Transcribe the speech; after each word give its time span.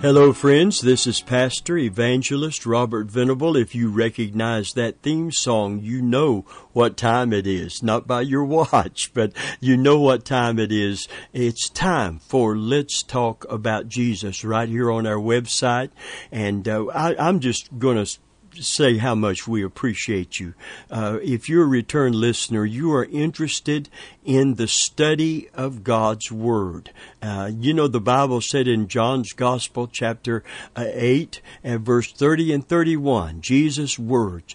Hello, 0.00 0.32
friends. 0.32 0.80
This 0.80 1.08
is 1.08 1.20
Pastor 1.20 1.76
Evangelist 1.76 2.64
Robert 2.64 3.08
Venable. 3.08 3.56
If 3.56 3.74
you 3.74 3.90
recognize 3.90 4.72
that 4.74 5.02
theme 5.02 5.32
song, 5.32 5.80
you 5.80 6.00
know 6.00 6.42
what 6.72 6.96
time 6.96 7.32
it 7.32 7.48
is. 7.48 7.82
Not 7.82 8.06
by 8.06 8.20
your 8.20 8.44
watch, 8.44 9.10
but 9.14 9.32
you 9.58 9.76
know 9.76 9.98
what 9.98 10.24
time 10.24 10.60
it 10.60 10.70
is. 10.70 11.08
It's 11.32 11.68
time 11.68 12.20
for 12.20 12.56
Let's 12.56 13.02
Talk 13.02 13.44
About 13.50 13.88
Jesus 13.88 14.44
right 14.44 14.68
here 14.68 14.88
on 14.88 15.04
our 15.04 15.16
website. 15.16 15.90
And 16.30 16.68
uh, 16.68 16.86
I, 16.94 17.16
I'm 17.16 17.40
just 17.40 17.76
going 17.76 17.96
to 17.96 18.18
say 18.54 18.98
how 18.98 19.14
much 19.14 19.46
we 19.46 19.62
appreciate 19.62 20.38
you. 20.38 20.54
Uh, 20.90 21.18
if 21.22 21.48
you're 21.48 21.64
a 21.64 21.68
return 21.68 22.12
listener, 22.12 22.64
you 22.64 22.92
are 22.92 23.04
interested 23.04 23.88
in 24.24 24.54
the 24.54 24.68
study 24.68 25.48
of 25.54 25.84
God's 25.84 26.30
Word. 26.30 26.90
Uh, 27.22 27.50
you 27.52 27.74
know, 27.74 27.88
the 27.88 28.00
Bible 28.00 28.40
said 28.40 28.68
in 28.68 28.88
John's 28.88 29.32
Gospel, 29.32 29.88
chapter 29.90 30.42
uh, 30.76 30.84
8, 30.86 31.40
and 31.62 31.84
verse 31.84 32.12
30 32.12 32.52
and 32.52 32.68
31, 32.68 33.40
Jesus' 33.40 33.98
words, 33.98 34.54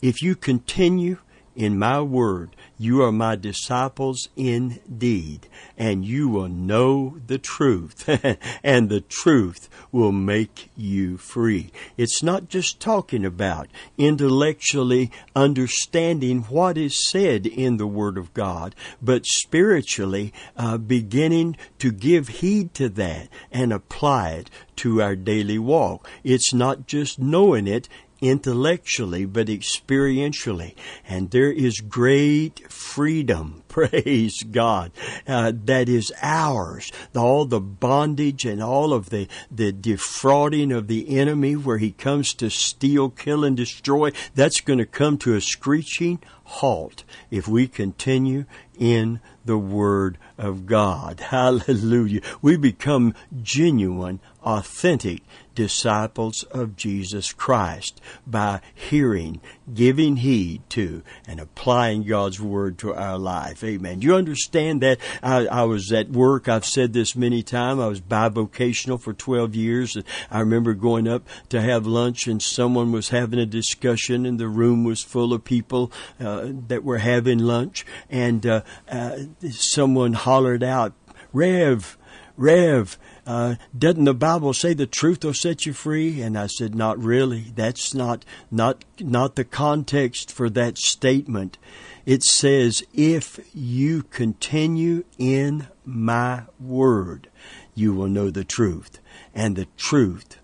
If 0.00 0.22
you 0.22 0.34
continue 0.36 1.18
in 1.56 1.78
my 1.78 2.00
word, 2.00 2.56
you 2.78 3.02
are 3.02 3.12
my 3.12 3.36
disciples 3.36 4.28
indeed, 4.36 5.46
and 5.78 6.04
you 6.04 6.28
will 6.28 6.48
know 6.48 7.18
the 7.26 7.38
truth, 7.38 8.08
and 8.64 8.88
the 8.88 9.00
truth 9.00 9.68
will 9.92 10.12
make 10.12 10.70
you 10.76 11.16
free. 11.16 11.70
It's 11.96 12.22
not 12.22 12.48
just 12.48 12.80
talking 12.80 13.24
about 13.24 13.68
intellectually 13.96 15.10
understanding 15.36 16.42
what 16.42 16.76
is 16.76 17.08
said 17.08 17.46
in 17.46 17.76
the 17.76 17.86
Word 17.86 18.18
of 18.18 18.34
God, 18.34 18.74
but 19.00 19.24
spiritually 19.24 20.32
uh, 20.56 20.76
beginning 20.78 21.56
to 21.78 21.92
give 21.92 22.28
heed 22.28 22.74
to 22.74 22.88
that 22.90 23.28
and 23.52 23.72
apply 23.72 24.30
it 24.30 24.50
to 24.76 25.00
our 25.00 25.14
daily 25.14 25.58
walk. 25.58 26.08
It's 26.24 26.52
not 26.52 26.86
just 26.86 27.18
knowing 27.18 27.66
it, 27.66 27.88
intellectually, 28.24 29.26
but 29.26 29.48
experientially. 29.48 30.74
And 31.06 31.30
there 31.30 31.52
is 31.52 31.80
great 31.80 32.72
freedom, 32.72 33.62
praise 33.68 34.42
God, 34.42 34.92
uh, 35.28 35.52
that 35.66 35.88
is 35.88 36.10
ours. 36.22 36.90
All 37.14 37.44
the 37.44 37.60
bondage 37.60 38.46
and 38.46 38.62
all 38.62 38.94
of 38.94 39.10
the, 39.10 39.28
the 39.50 39.72
defrauding 39.72 40.72
of 40.72 40.88
the 40.88 41.18
enemy 41.18 41.54
where 41.54 41.78
he 41.78 41.92
comes 41.92 42.32
to 42.34 42.48
steal, 42.48 43.10
kill, 43.10 43.44
and 43.44 43.56
destroy, 43.56 44.10
that's 44.34 44.60
going 44.60 44.78
to 44.78 44.86
come 44.86 45.18
to 45.18 45.34
a 45.34 45.40
screeching 45.40 46.20
halt 46.44 47.04
if 47.30 47.46
we 47.46 47.66
continue 47.66 48.44
in 48.78 49.20
the 49.44 49.58
Word 49.58 50.18
of 50.38 50.66
God. 50.66 51.20
Hallelujah. 51.28 52.20
We 52.40 52.56
become 52.56 53.14
genuine, 53.42 54.20
authentic 54.42 55.22
disciples 55.54 56.42
of 56.44 56.76
Jesus 56.76 57.32
Christ 57.32 58.00
by 58.26 58.60
hearing, 58.74 59.40
giving 59.72 60.16
heed 60.16 60.62
to, 60.70 61.02
and 61.26 61.40
applying 61.40 62.04
God's 62.04 62.40
Word 62.40 62.78
to 62.78 62.94
our 62.94 63.18
life. 63.18 63.62
Amen. 63.64 64.02
You 64.02 64.14
understand 64.14 64.82
that? 64.82 64.98
I, 65.22 65.46
I 65.46 65.62
was 65.64 65.92
at 65.92 66.10
work. 66.10 66.48
I've 66.48 66.64
said 66.64 66.92
this 66.92 67.16
many 67.16 67.42
times. 67.42 67.80
I 67.80 67.86
was 67.86 68.00
bivocational 68.00 69.00
for 69.00 69.12
12 69.12 69.54
years. 69.54 69.96
I 70.30 70.40
remember 70.40 70.74
going 70.74 71.08
up 71.08 71.26
to 71.50 71.60
have 71.60 71.86
lunch 71.86 72.26
and 72.26 72.42
someone 72.42 72.92
was 72.92 73.08
having 73.10 73.38
a 73.38 73.46
discussion 73.46 74.26
and 74.26 74.38
the 74.38 74.48
room 74.48 74.84
was 74.84 75.02
full 75.02 75.32
of 75.32 75.44
people 75.44 75.92
uh, 76.20 76.48
that 76.68 76.84
were 76.84 76.98
having 76.98 77.38
lunch 77.38 77.84
and 78.10 78.46
uh, 78.46 78.62
uh, 78.90 79.18
someone 79.50 80.12
hollered 80.12 80.62
out, 80.62 80.92
Rev, 81.32 81.98
Rev, 82.36 82.98
uh, 83.26 83.56
doesn't 83.76 84.04
the 84.04 84.14
Bible 84.14 84.52
say 84.52 84.74
the 84.74 84.86
truth 84.86 85.24
will 85.24 85.34
set 85.34 85.66
you 85.66 85.72
free? 85.72 86.20
And 86.20 86.38
I 86.38 86.46
said, 86.46 86.74
not 86.74 86.98
really. 87.02 87.52
That's 87.54 87.94
not, 87.94 88.24
not, 88.50 88.84
not 89.00 89.36
the 89.36 89.44
context 89.44 90.30
for 90.30 90.50
that 90.50 90.78
statement. 90.78 91.58
It 92.04 92.22
says, 92.22 92.82
if 92.92 93.40
you 93.54 94.02
continue 94.02 95.04
in 95.18 95.68
my 95.84 96.42
word, 96.60 97.30
you 97.74 97.94
will 97.94 98.08
know 98.08 98.30
the 98.30 98.44
truth, 98.44 99.00
and 99.34 99.56
the 99.56 99.66
truth 99.76 100.38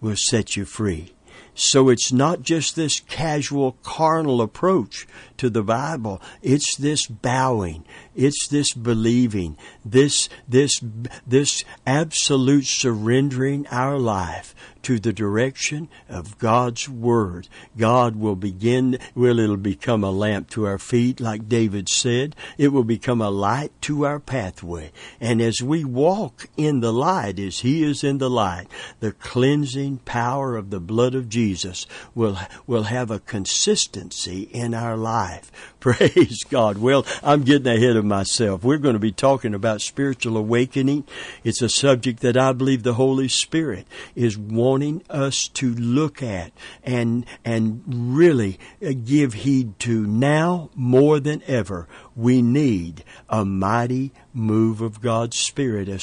will 0.00 0.16
set 0.16 0.56
you 0.56 0.64
free. 0.64 1.14
So 1.54 1.88
it's 1.88 2.12
not 2.12 2.42
just 2.42 2.76
this 2.76 3.00
casual 3.00 3.72
carnal 3.82 4.40
approach 4.40 5.08
to 5.38 5.50
the 5.50 5.64
Bible. 5.64 6.22
It's 6.40 6.76
this 6.76 7.08
bowing. 7.08 7.84
It's 8.18 8.48
this 8.48 8.72
believing. 8.72 9.56
This, 9.84 10.28
this, 10.48 10.80
this 11.24 11.62
absolute 11.86 12.66
surrendering 12.66 13.64
our 13.68 13.96
life 13.96 14.56
to 14.82 14.98
the 14.98 15.12
direction 15.12 15.88
of 16.08 16.38
God's 16.38 16.88
Word. 16.88 17.48
God 17.76 18.16
will 18.16 18.36
begin, 18.36 18.98
well, 19.14 19.38
it'll 19.38 19.56
become 19.56 20.02
a 20.02 20.10
lamp 20.10 20.48
to 20.50 20.66
our 20.66 20.78
feet, 20.78 21.20
like 21.20 21.48
David 21.48 21.88
said. 21.88 22.34
It 22.56 22.68
will 22.68 22.84
become 22.84 23.20
a 23.20 23.30
light 23.30 23.70
to 23.82 24.06
our 24.06 24.18
pathway. 24.18 24.90
And 25.20 25.40
as 25.40 25.60
we 25.62 25.84
walk 25.84 26.48
in 26.56 26.80
the 26.80 26.92
light, 26.92 27.38
as 27.38 27.60
He 27.60 27.82
is 27.82 28.02
in 28.02 28.18
the 28.18 28.30
light, 28.30 28.66
the 29.00 29.12
cleansing 29.12 29.98
power 29.98 30.56
of 30.56 30.70
the 30.70 30.80
blood 30.80 31.14
of 31.14 31.28
Jesus 31.28 31.86
will, 32.14 32.38
will 32.66 32.84
have 32.84 33.10
a 33.10 33.20
consistency 33.20 34.48
in 34.52 34.74
our 34.74 34.96
life. 34.96 35.52
Praise 35.80 36.44
God. 36.44 36.78
Well, 36.78 37.06
I'm 37.22 37.42
getting 37.42 37.72
ahead 37.72 37.96
of 37.96 38.04
myself. 38.08 38.64
We're 38.64 38.78
going 38.78 38.94
to 38.94 38.98
be 38.98 39.12
talking 39.12 39.54
about 39.54 39.80
spiritual 39.80 40.36
awakening. 40.36 41.04
It's 41.44 41.62
a 41.62 41.68
subject 41.68 42.20
that 42.20 42.36
I 42.36 42.52
believe 42.52 42.82
the 42.82 42.94
Holy 42.94 43.28
Spirit 43.28 43.86
is 44.14 44.36
wanting 44.36 45.02
us 45.08 45.48
to 45.54 45.74
look 45.74 46.22
at 46.22 46.52
and, 46.82 47.26
and 47.44 47.82
really 47.86 48.58
uh, 48.84 48.92
give 49.04 49.34
heed 49.34 49.78
to 49.80 50.06
now 50.06 50.70
more 50.74 51.20
than 51.20 51.42
ever. 51.46 51.86
We 52.16 52.42
need 52.42 53.04
a 53.28 53.44
mighty 53.44 54.12
move 54.32 54.80
of 54.80 55.00
God's 55.00 55.36
Spirit, 55.36 55.88
a 55.88 55.98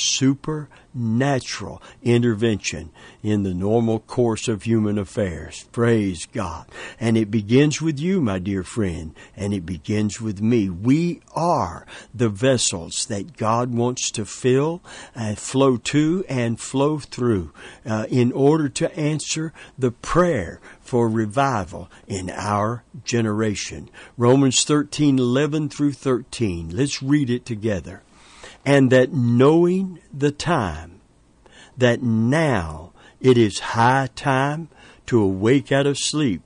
supernatural 0.96 1.82
intervention 2.04 2.90
in 3.22 3.44
the 3.44 3.54
normal 3.54 4.00
course 4.00 4.48
of 4.48 4.64
human 4.64 4.98
affairs. 4.98 5.66
Praise 5.72 6.26
God. 6.26 6.66
And 7.00 7.18
it 7.18 7.30
begins 7.30 7.82
with 7.82 8.00
you, 8.00 8.22
my 8.22 8.40
dear 8.40 8.64
friend, 8.64 9.14
and 9.36 9.54
it 9.54 9.66
begins 9.66 10.22
with 10.22 10.42
me. 10.42 10.70
We 10.70 11.22
are 11.36 11.86
the 12.14 12.30
vessels 12.30 13.06
that 13.08 13.36
God 13.36 13.74
wants 13.74 14.10
to 14.12 14.26
fill, 14.26 14.82
and 15.14 15.38
flow 15.38 15.78
to, 15.78 16.24
and 16.30 16.60
flow 16.60 17.00
through 17.00 17.52
uh, 17.86 18.06
in 18.10 18.32
order 18.32 18.70
to 18.70 18.98
answer 18.98 19.54
the 19.78 19.92
prayer 19.92 20.62
for 20.80 21.10
revival 21.10 21.90
in 22.08 22.30
our 22.30 22.84
generation. 23.04 23.90
Romans 24.18 24.64
13, 24.64 25.20
11 25.20 25.70
through 25.70 25.94
13. 25.94 26.70
Let's 26.70 27.04
read 27.04 27.30
it 27.30 27.46
together. 27.46 28.02
And 28.66 28.92
that 28.92 29.14
knowing 29.14 30.00
the 30.12 30.32
time, 30.32 31.02
that 31.78 32.02
now 32.02 32.94
it 33.20 33.38
is 33.38 33.60
high 33.60 34.10
time 34.16 34.70
to 35.06 35.22
awake 35.22 35.72
out 35.72 35.86
of 35.86 35.98
sleep, 35.98 36.42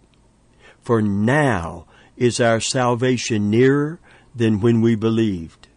for 0.81 1.01
now 1.01 1.85
is 2.17 2.39
our 2.39 2.59
salvation 2.59 3.49
nearer 3.49 3.99
than 4.35 4.59
when 4.59 4.81
we 4.81 4.95
believed. 4.95 5.67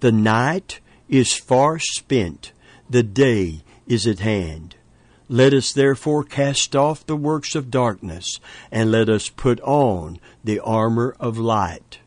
The 0.00 0.12
night 0.12 0.80
is 1.08 1.34
far 1.34 1.78
spent, 1.78 2.52
the 2.88 3.02
day 3.02 3.62
is 3.86 4.06
at 4.06 4.20
hand. 4.20 4.76
Let 5.28 5.54
us 5.54 5.72
therefore 5.72 6.24
cast 6.24 6.74
off 6.74 7.06
the 7.06 7.16
works 7.16 7.54
of 7.54 7.70
darkness, 7.70 8.40
and 8.72 8.90
let 8.90 9.08
us 9.08 9.28
put 9.28 9.60
on 9.60 10.18
the 10.42 10.58
armor 10.58 11.14
of 11.20 11.38
light. 11.38 11.99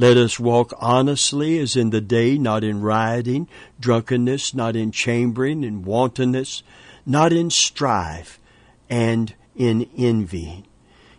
Let 0.00 0.16
us 0.16 0.38
walk 0.38 0.72
honestly 0.78 1.58
as 1.58 1.74
in 1.74 1.90
the 1.90 2.00
day, 2.00 2.38
not 2.38 2.62
in 2.62 2.82
rioting, 2.82 3.48
drunkenness, 3.80 4.54
not 4.54 4.76
in 4.76 4.92
chambering 4.92 5.64
and 5.64 5.84
wantonness, 5.84 6.62
not 7.04 7.32
in 7.32 7.50
strife 7.50 8.38
and 8.88 9.34
in 9.56 9.90
envy. 9.96 10.64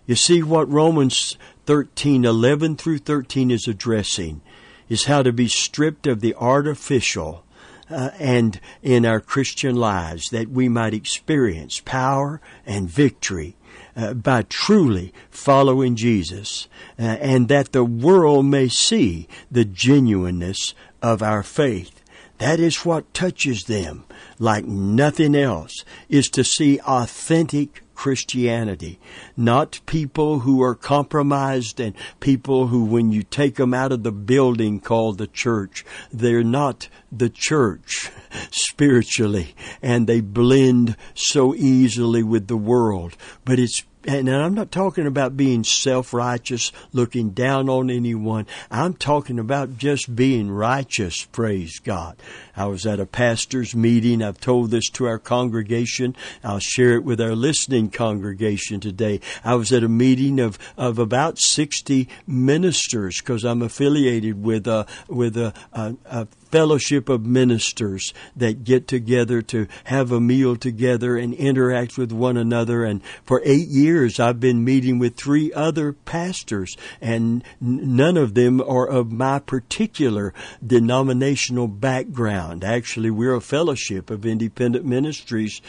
You 0.05 0.15
see 0.15 0.41
what 0.41 0.71
Romans 0.71 1.37
13, 1.65 2.23
11 2.23 2.77
through 2.77 2.99
13 2.99 3.51
is 3.51 3.67
addressing 3.67 4.41
is 4.87 5.05
how 5.05 5.23
to 5.23 5.33
be 5.33 5.49
stripped 5.49 6.07
of 6.07 6.21
the 6.21 6.33
artificial 6.35 7.43
uh, 7.89 8.11
and 8.17 8.59
in 8.81 9.05
our 9.05 9.19
Christian 9.19 9.75
lives 9.75 10.29
that 10.29 10.49
we 10.49 10.69
might 10.69 10.93
experience 10.93 11.81
power 11.83 12.39
and 12.65 12.89
victory 12.89 13.55
uh, 13.95 14.13
by 14.13 14.43
truly 14.43 15.13
following 15.29 15.95
Jesus 15.95 16.67
uh, 16.97 17.03
and 17.03 17.47
that 17.47 17.71
the 17.71 17.83
world 17.83 18.45
may 18.45 18.67
see 18.67 19.27
the 19.51 19.65
genuineness 19.65 20.73
of 21.01 21.21
our 21.21 21.43
faith. 21.43 22.01
That 22.39 22.59
is 22.59 22.85
what 22.85 23.13
touches 23.13 23.65
them 23.65 24.05
like 24.39 24.65
nothing 24.65 25.35
else 25.35 25.83
is 26.07 26.29
to 26.29 26.43
see 26.43 26.79
authentic 26.81 27.83
Christianity. 27.99 28.97
Not 29.35 29.81
people 29.85 30.39
who 30.39 30.63
are 30.63 30.73
compromised 30.73 31.81
and 31.81 31.93
people 32.21 32.67
who, 32.67 32.85
when 32.85 33.11
you 33.11 33.23
take 33.23 33.55
them 33.55 33.73
out 33.73 33.91
of 33.91 34.03
the 34.03 34.11
building 34.13 34.79
called 34.79 35.17
the 35.17 35.27
church, 35.27 35.83
they're 36.09 36.41
not 36.41 36.87
the 37.11 37.29
church 37.29 38.09
spiritually 38.51 39.53
and 39.81 40.07
they 40.07 40.21
blend 40.21 40.95
so 41.13 41.53
easily 41.53 42.23
with 42.23 42.47
the 42.47 42.55
world. 42.55 43.17
But 43.43 43.59
it's 43.59 43.83
and 44.09 44.29
I'm 44.29 44.55
not 44.55 44.71
talking 44.71 45.05
about 45.05 45.37
being 45.37 45.63
self-righteous, 45.63 46.71
looking 46.93 47.29
down 47.29 47.69
on 47.69 47.91
anyone. 47.91 48.47
I'm 48.71 48.95
talking 48.95 49.37
about 49.37 49.77
just 49.77 50.15
being 50.15 50.49
righteous, 50.49 51.25
praise 51.25 51.79
God. 51.79 52.17
I 52.55 52.65
was 52.65 52.87
at 52.87 52.99
a 52.99 53.05
pastor's 53.05 53.75
meeting. 53.75 54.23
I've 54.23 54.39
told 54.39 54.71
this 54.71 54.89
to 54.91 55.05
our 55.05 55.19
congregation. 55.19 56.15
I'll 56.43 56.59
share 56.59 56.95
it 56.95 57.03
with 57.03 57.21
our 57.21 57.35
listening 57.35 57.91
congregation 57.91 58.79
today. 58.79 59.21
I 59.43 59.53
was 59.55 59.71
at 59.71 59.83
a 59.83 59.89
meeting 59.89 60.39
of, 60.39 60.57
of 60.75 60.97
about 60.97 61.37
60 61.37 62.09
ministers 62.25 63.19
because 63.19 63.45
I'm 63.45 63.61
affiliated 63.61 64.43
with 64.43 64.65
a, 64.65 64.87
with 65.07 65.37
a, 65.37 65.53
a, 65.71 65.95
a 66.05 66.27
fellowship 66.51 67.09
of 67.09 67.25
ministers 67.25 68.13
that 68.35 68.63
get 68.63 68.87
together 68.87 69.41
to 69.41 69.67
have 69.85 70.11
a 70.11 70.19
meal 70.19 70.55
together 70.55 71.17
and 71.17 71.33
interact 71.33 71.97
with 71.97 72.11
one 72.11 72.37
another. 72.37 72.83
And 72.83 73.01
for 73.23 73.41
eight 73.45 73.67
years, 73.67 74.19
I've 74.19 74.39
been 74.39 74.63
meeting 74.63 74.99
with 74.99 75.15
three 75.15 75.53
other 75.53 75.93
pastors, 75.93 76.75
and 77.01 77.43
none 77.59 78.17
of 78.17 78.33
them 78.33 78.61
are 78.61 78.87
of 78.87 79.11
my 79.11 79.39
particular 79.39 80.33
denominational 80.65 81.67
background. 81.67 82.63
Actually, 82.63 83.09
we're 83.09 83.35
a 83.35 83.41
fellowship 83.41 84.09
of 84.09 84.25
independent 84.25 84.85
ministries, 84.85 85.61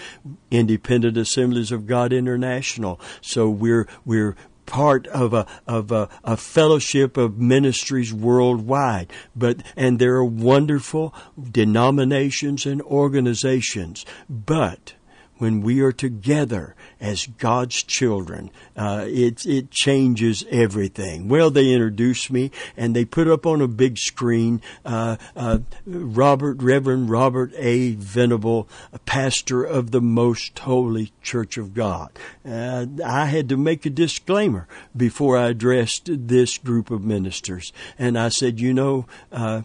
Independent 0.50 1.16
Assemblies 1.16 1.72
of 1.72 1.86
God 1.86 2.12
International. 2.12 3.00
So 3.20 3.48
we're 3.48 3.86
we're 4.04 4.36
part 4.70 5.08
of 5.08 5.34
a 5.34 5.46
of 5.66 5.90
a, 5.90 6.08
a, 6.22 6.36
fellowship 6.36 7.16
of 7.16 7.38
ministries 7.38 8.14
worldwide. 8.14 9.12
But 9.34 9.62
and 9.76 9.98
there 9.98 10.14
are 10.14 10.24
wonderful 10.24 11.12
denominations 11.50 12.64
and 12.64 12.80
organizations. 12.82 14.06
But 14.28 14.94
when 15.40 15.62
we 15.62 15.80
are 15.80 15.92
together 15.92 16.74
as 17.00 17.26
God's 17.26 17.82
children, 17.82 18.50
uh, 18.76 19.04
it 19.08 19.46
it 19.46 19.70
changes 19.70 20.44
everything. 20.50 21.28
Well, 21.28 21.50
they 21.50 21.72
introduced 21.72 22.30
me 22.30 22.50
and 22.76 22.94
they 22.94 23.04
put 23.04 23.26
up 23.26 23.46
on 23.46 23.60
a 23.60 23.68
big 23.68 23.96
screen 23.98 24.60
uh, 24.84 25.16
uh, 25.34 25.58
Robert 25.86 26.62
Reverend 26.62 27.08
Robert 27.08 27.52
A. 27.56 27.92
Venable, 27.92 28.68
pastor 29.06 29.64
of 29.64 29.90
the 29.90 30.02
Most 30.02 30.58
Holy 30.58 31.12
Church 31.22 31.56
of 31.56 31.74
God. 31.74 32.10
Uh, 32.44 32.86
I 33.04 33.26
had 33.26 33.48
to 33.48 33.56
make 33.56 33.86
a 33.86 33.90
disclaimer 33.90 34.68
before 34.96 35.38
I 35.38 35.48
addressed 35.48 36.02
this 36.04 36.58
group 36.58 36.90
of 36.90 37.02
ministers, 37.02 37.72
and 37.98 38.18
I 38.18 38.28
said, 38.28 38.60
you 38.60 38.74
know 38.74 39.06
uh, 39.32 39.62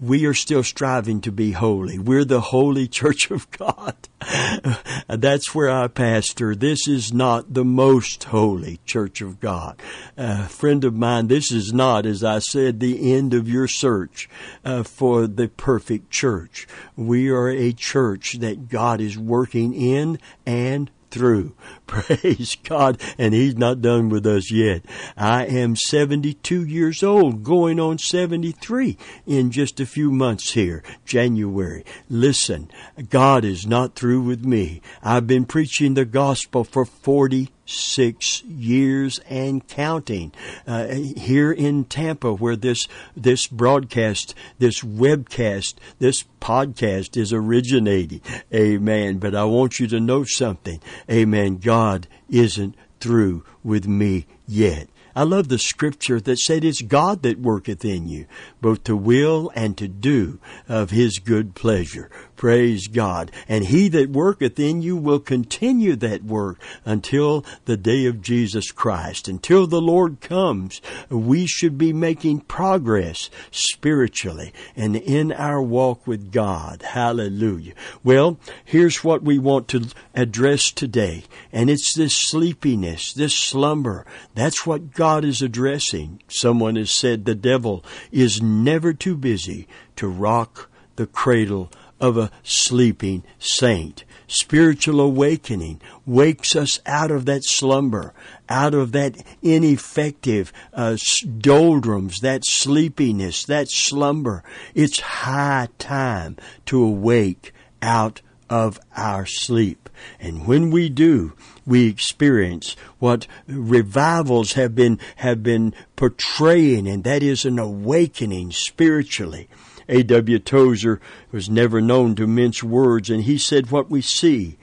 we 0.00 0.24
are 0.24 0.34
still 0.34 0.62
striving 0.62 1.20
to 1.20 1.32
be 1.32 1.52
holy. 1.52 1.98
We're 1.98 2.24
the 2.24 2.40
holy 2.40 2.88
church 3.00 3.30
of 3.30 3.50
God. 3.50 3.96
That's 5.08 5.54
where 5.54 5.70
I 5.70 5.88
pastor. 5.88 6.54
This 6.54 6.88
is 6.88 7.12
not 7.12 7.52
the 7.52 7.64
most 7.64 8.24
holy 8.24 8.80
church 8.86 9.20
of 9.20 9.40
God. 9.40 9.80
Uh, 10.16 10.46
friend 10.46 10.84
of 10.84 10.94
mine, 10.94 11.28
this 11.28 11.52
is 11.52 11.72
not, 11.72 12.06
as 12.06 12.24
I 12.24 12.38
said, 12.38 12.80
the 12.80 13.12
end 13.12 13.34
of 13.34 13.48
your 13.48 13.68
search 13.68 14.28
uh, 14.64 14.82
for 14.82 15.26
the 15.26 15.48
perfect 15.48 16.10
church. 16.10 16.66
We 16.96 17.30
are 17.30 17.48
a 17.48 17.72
church 17.72 18.34
that 18.40 18.68
God 18.68 19.00
is 19.00 19.18
working 19.18 19.74
in 19.74 20.18
and 20.46 20.90
through. 21.10 21.54
Praise 21.86 22.56
God. 22.62 23.00
And 23.18 23.34
He's 23.34 23.56
not 23.56 23.82
done 23.82 24.08
with 24.08 24.26
us 24.26 24.50
yet. 24.50 24.84
I 25.16 25.46
am 25.46 25.76
72 25.76 26.64
years 26.64 27.02
old, 27.02 27.42
going 27.42 27.78
on 27.80 27.98
73 27.98 28.96
in 29.26 29.50
just 29.50 29.80
a 29.80 29.86
few 29.86 30.10
months 30.10 30.52
here, 30.52 30.82
January. 31.04 31.84
Listen, 32.08 32.70
God 33.08 33.44
is 33.44 33.66
not 33.66 33.94
through 33.94 34.22
with 34.22 34.44
me. 34.44 34.80
I've 35.02 35.26
been 35.26 35.44
preaching 35.44 35.94
the 35.94 36.04
gospel 36.04 36.64
for 36.64 36.84
40 36.84 37.50
six 37.70 38.42
years 38.44 39.20
and 39.28 39.66
counting. 39.66 40.32
Uh, 40.66 40.86
here 40.88 41.52
in 41.52 41.84
Tampa, 41.84 42.32
where 42.32 42.56
this 42.56 42.88
this 43.16 43.46
broadcast, 43.46 44.34
this 44.58 44.80
webcast, 44.80 45.74
this 45.98 46.24
podcast 46.40 47.16
is 47.16 47.32
originating. 47.32 48.20
Amen. 48.52 49.18
But 49.18 49.34
I 49.34 49.44
want 49.44 49.78
you 49.78 49.86
to 49.88 50.00
know 50.00 50.24
something. 50.24 50.80
Amen. 51.10 51.58
God 51.58 52.08
isn't 52.28 52.74
through 53.00 53.44
with 53.62 53.86
me 53.86 54.26
yet. 54.46 54.88
I 55.14 55.24
love 55.24 55.48
the 55.48 55.58
scripture 55.58 56.20
that 56.20 56.38
said 56.38 56.64
it's 56.64 56.82
God 56.82 57.22
that 57.22 57.40
worketh 57.40 57.84
in 57.84 58.08
you, 58.08 58.26
both 58.60 58.84
to 58.84 58.96
will 58.96 59.50
and 59.54 59.76
to 59.76 59.88
do 59.88 60.38
of 60.68 60.90
his 60.90 61.18
good 61.18 61.54
pleasure. 61.54 62.10
Praise 62.40 62.88
God. 62.88 63.30
And 63.50 63.66
he 63.66 63.90
that 63.90 64.08
worketh 64.08 64.58
in 64.58 64.80
you 64.80 64.96
will 64.96 65.20
continue 65.20 65.94
that 65.96 66.24
work 66.24 66.58
until 66.86 67.44
the 67.66 67.76
day 67.76 68.06
of 68.06 68.22
Jesus 68.22 68.70
Christ. 68.70 69.28
Until 69.28 69.66
the 69.66 69.82
Lord 69.82 70.22
comes, 70.22 70.80
we 71.10 71.46
should 71.46 71.76
be 71.76 71.92
making 71.92 72.40
progress 72.40 73.28
spiritually 73.50 74.54
and 74.74 74.96
in 74.96 75.32
our 75.32 75.60
walk 75.60 76.06
with 76.06 76.32
God. 76.32 76.80
Hallelujah. 76.80 77.74
Well, 78.02 78.38
here's 78.64 79.04
what 79.04 79.22
we 79.22 79.38
want 79.38 79.68
to 79.68 79.88
address 80.14 80.70
today. 80.70 81.24
And 81.52 81.68
it's 81.68 81.94
this 81.94 82.16
sleepiness, 82.16 83.12
this 83.12 83.34
slumber. 83.34 84.06
That's 84.34 84.64
what 84.64 84.94
God 84.94 85.26
is 85.26 85.42
addressing. 85.42 86.22
Someone 86.26 86.76
has 86.76 86.90
said 86.90 87.26
the 87.26 87.34
devil 87.34 87.84
is 88.10 88.40
never 88.40 88.94
too 88.94 89.18
busy 89.18 89.68
to 89.96 90.08
rock 90.08 90.70
the 90.96 91.06
cradle 91.06 91.70
of 92.00 92.16
a 92.16 92.30
sleeping 92.42 93.22
saint. 93.38 94.04
Spiritual 94.26 95.00
awakening 95.00 95.80
wakes 96.06 96.54
us 96.54 96.80
out 96.86 97.10
of 97.10 97.26
that 97.26 97.44
slumber, 97.44 98.14
out 98.48 98.74
of 98.74 98.92
that 98.92 99.16
ineffective 99.42 100.52
uh, 100.72 100.96
doldrums, 101.38 102.20
that 102.20 102.44
sleepiness, 102.44 103.44
that 103.44 103.68
slumber. 103.68 104.44
It's 104.74 105.00
high 105.00 105.68
time 105.78 106.36
to 106.66 106.82
awake 106.82 107.52
out 107.82 108.22
of 108.48 108.78
our 108.96 109.26
sleep. 109.26 109.88
And 110.18 110.46
when 110.46 110.70
we 110.70 110.88
do, 110.88 111.34
we 111.66 111.88
experience 111.88 112.74
what 112.98 113.26
revivals 113.46 114.54
have 114.54 114.74
been, 114.74 114.98
have 115.16 115.42
been 115.42 115.74
portraying, 115.96 116.88
and 116.88 117.04
that 117.04 117.22
is 117.22 117.44
an 117.44 117.58
awakening 117.58 118.52
spiritually. 118.52 119.48
A.W. 119.90 120.38
Tozer 120.38 121.00
was 121.32 121.50
never 121.50 121.80
known 121.80 122.14
to 122.14 122.26
mince 122.26 122.62
words, 122.62 123.10
and 123.10 123.24
he 123.24 123.36
said, 123.36 123.70
What 123.70 123.90
we 123.90 124.00
see 124.00 124.56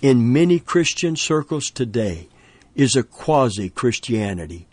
in 0.00 0.32
many 0.32 0.60
Christian 0.60 1.16
circles 1.16 1.70
today 1.70 2.28
is 2.76 2.94
a 2.94 3.02
quasi 3.02 3.68
Christianity, 3.68 4.68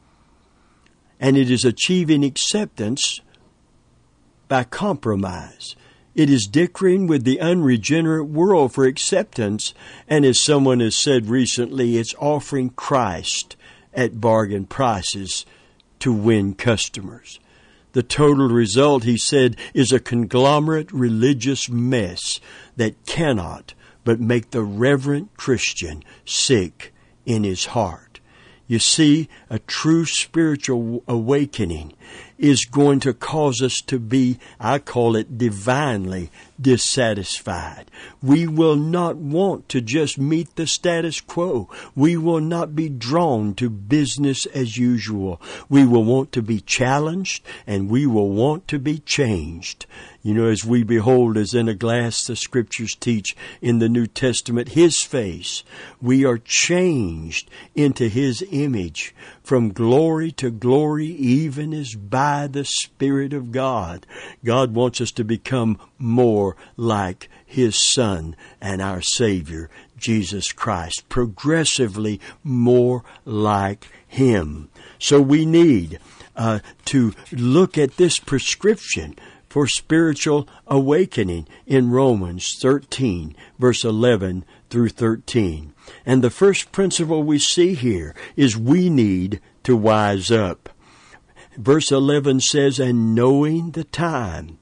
and 1.20 1.36
it 1.36 1.50
is 1.50 1.66
achieving 1.66 2.24
acceptance 2.24 3.20
by 4.48 4.64
compromise. 4.64 5.76
It 6.14 6.30
is 6.30 6.48
dickering 6.48 7.08
with 7.08 7.24
the 7.24 7.42
unregenerate 7.42 8.28
world 8.28 8.74
for 8.74 8.86
acceptance, 8.86 9.74
and 10.08 10.24
as 10.24 10.40
someone 10.40 10.82
has 10.82 10.96
said 10.96 11.28
recently, 11.28 11.98
it's 11.98 12.16
offering 12.20 12.70
Christ 12.70 13.56
at 13.92 14.22
bargain 14.22 14.66
prices 14.66 15.46
to 16.00 16.14
win 16.14 16.54
customers. 16.54 17.40
The 17.96 18.04
total 18.04 18.50
result, 18.50 19.06
he 19.06 19.18
said, 19.18 19.56
is 19.74 19.94
a 19.94 20.02
conglomerate 20.02 20.92
religious 20.92 21.70
mess 21.70 22.42
that 22.76 23.06
cannot 23.06 23.74
but 24.04 24.20
make 24.20 24.52
the 24.52 24.64
reverent 24.64 25.38
Christian 25.38 26.04
sick 26.26 26.94
in 27.26 27.46
his 27.46 27.68
heart. 27.68 28.20
You 28.68 28.80
see, 28.80 29.30
a 29.50 29.60
true 29.60 30.04
spiritual 30.04 31.06
awakening 31.08 31.94
is 32.38 32.66
going 32.66 33.00
to 33.02 33.14
cause 33.14 33.62
us 33.62 33.82
to 33.82 34.00
be, 34.00 34.40
I 34.60 34.80
call 34.80 35.16
it 35.16 35.38
divinely 35.38 36.32
dissatisfied. 36.60 37.90
We 38.22 38.48
will 38.48 38.76
not 38.76 39.18
want 39.18 39.68
to 39.70 39.82
just 39.82 40.18
meet 40.18 40.56
the 40.56 40.68
status 40.68 41.22
quo. 41.22 41.70
We 41.96 42.18
will 42.18 42.42
not 42.42 42.76
be 42.76 42.90
drawn 42.90 43.54
to 43.56 43.70
business 43.70 44.46
as 44.48 44.78
usual. 44.78 45.42
We 45.70 45.86
will 45.86 46.04
want 46.04 46.32
to 46.34 46.42
be 46.42 46.62
challenged 46.62 47.44
and 47.68 47.90
we 47.90 48.06
will 48.06 48.30
want 48.30 48.68
to 48.70 48.80
be 48.80 49.00
changed. 49.00 49.86
You 50.26 50.34
know, 50.34 50.48
as 50.48 50.66
we 50.66 50.82
behold 50.84 51.38
as 51.38 51.54
in 51.54 51.68
a 51.68 51.76
glass 51.76 52.26
the 52.26 52.36
scriptures 52.36 52.96
teach 52.96 53.36
in 53.62 53.78
the 53.78 53.90
New 53.90 54.08
Testament 54.08 54.70
His 54.70 55.04
face, 55.04 55.64
we 56.02 56.26
are 56.26 56.40
changed 56.40 57.50
into 57.76 58.08
His 58.08 58.44
image 58.50 59.14
from 59.44 59.72
glory 59.72 60.32
to 60.32 60.50
glory 60.50 61.06
even 61.06 61.74
as 61.74 61.94
by 62.26 62.48
the 62.48 62.66
Spirit 62.66 63.34
of 63.34 63.52
God. 63.52 64.08
God 64.44 64.74
wants 64.74 65.00
us 65.00 65.12
to 65.12 65.24
become 65.24 65.78
more 66.00 66.56
like 66.76 67.30
His 67.46 67.76
Son 67.94 68.36
and 68.60 68.82
our 68.82 69.00
Savior, 69.00 69.70
Jesus 69.96 70.52
Christ, 70.52 71.08
progressively 71.08 72.20
more 72.44 73.04
like 73.26 73.88
Him. 74.08 74.70
So 74.98 75.22
we 75.22 75.46
need 75.46 76.00
uh, 76.36 76.62
to 76.86 77.14
look 77.32 77.78
at 77.78 77.98
this 77.98 78.18
prescription 78.18 79.16
for 79.48 79.68
spiritual 79.68 80.48
awakening 80.66 81.48
in 81.68 81.92
Romans 81.92 82.58
13, 82.60 83.36
verse 83.60 83.86
11 83.86 84.46
through 84.72 84.90
13. 84.90 85.76
And 86.08 86.24
the 86.24 86.32
first 86.32 86.72
principle 86.72 87.22
we 87.22 87.38
see 87.38 87.76
here 87.76 88.16
is 88.36 88.58
we 88.58 88.90
need 88.90 89.42
to 89.62 89.78
wise 89.78 90.32
up. 90.32 90.70
Verse 91.58 91.92
11 91.92 92.42
says, 92.42 92.80
And 92.80 93.16
knowing 93.16 93.72
the 93.72 93.84
time, 93.84 94.58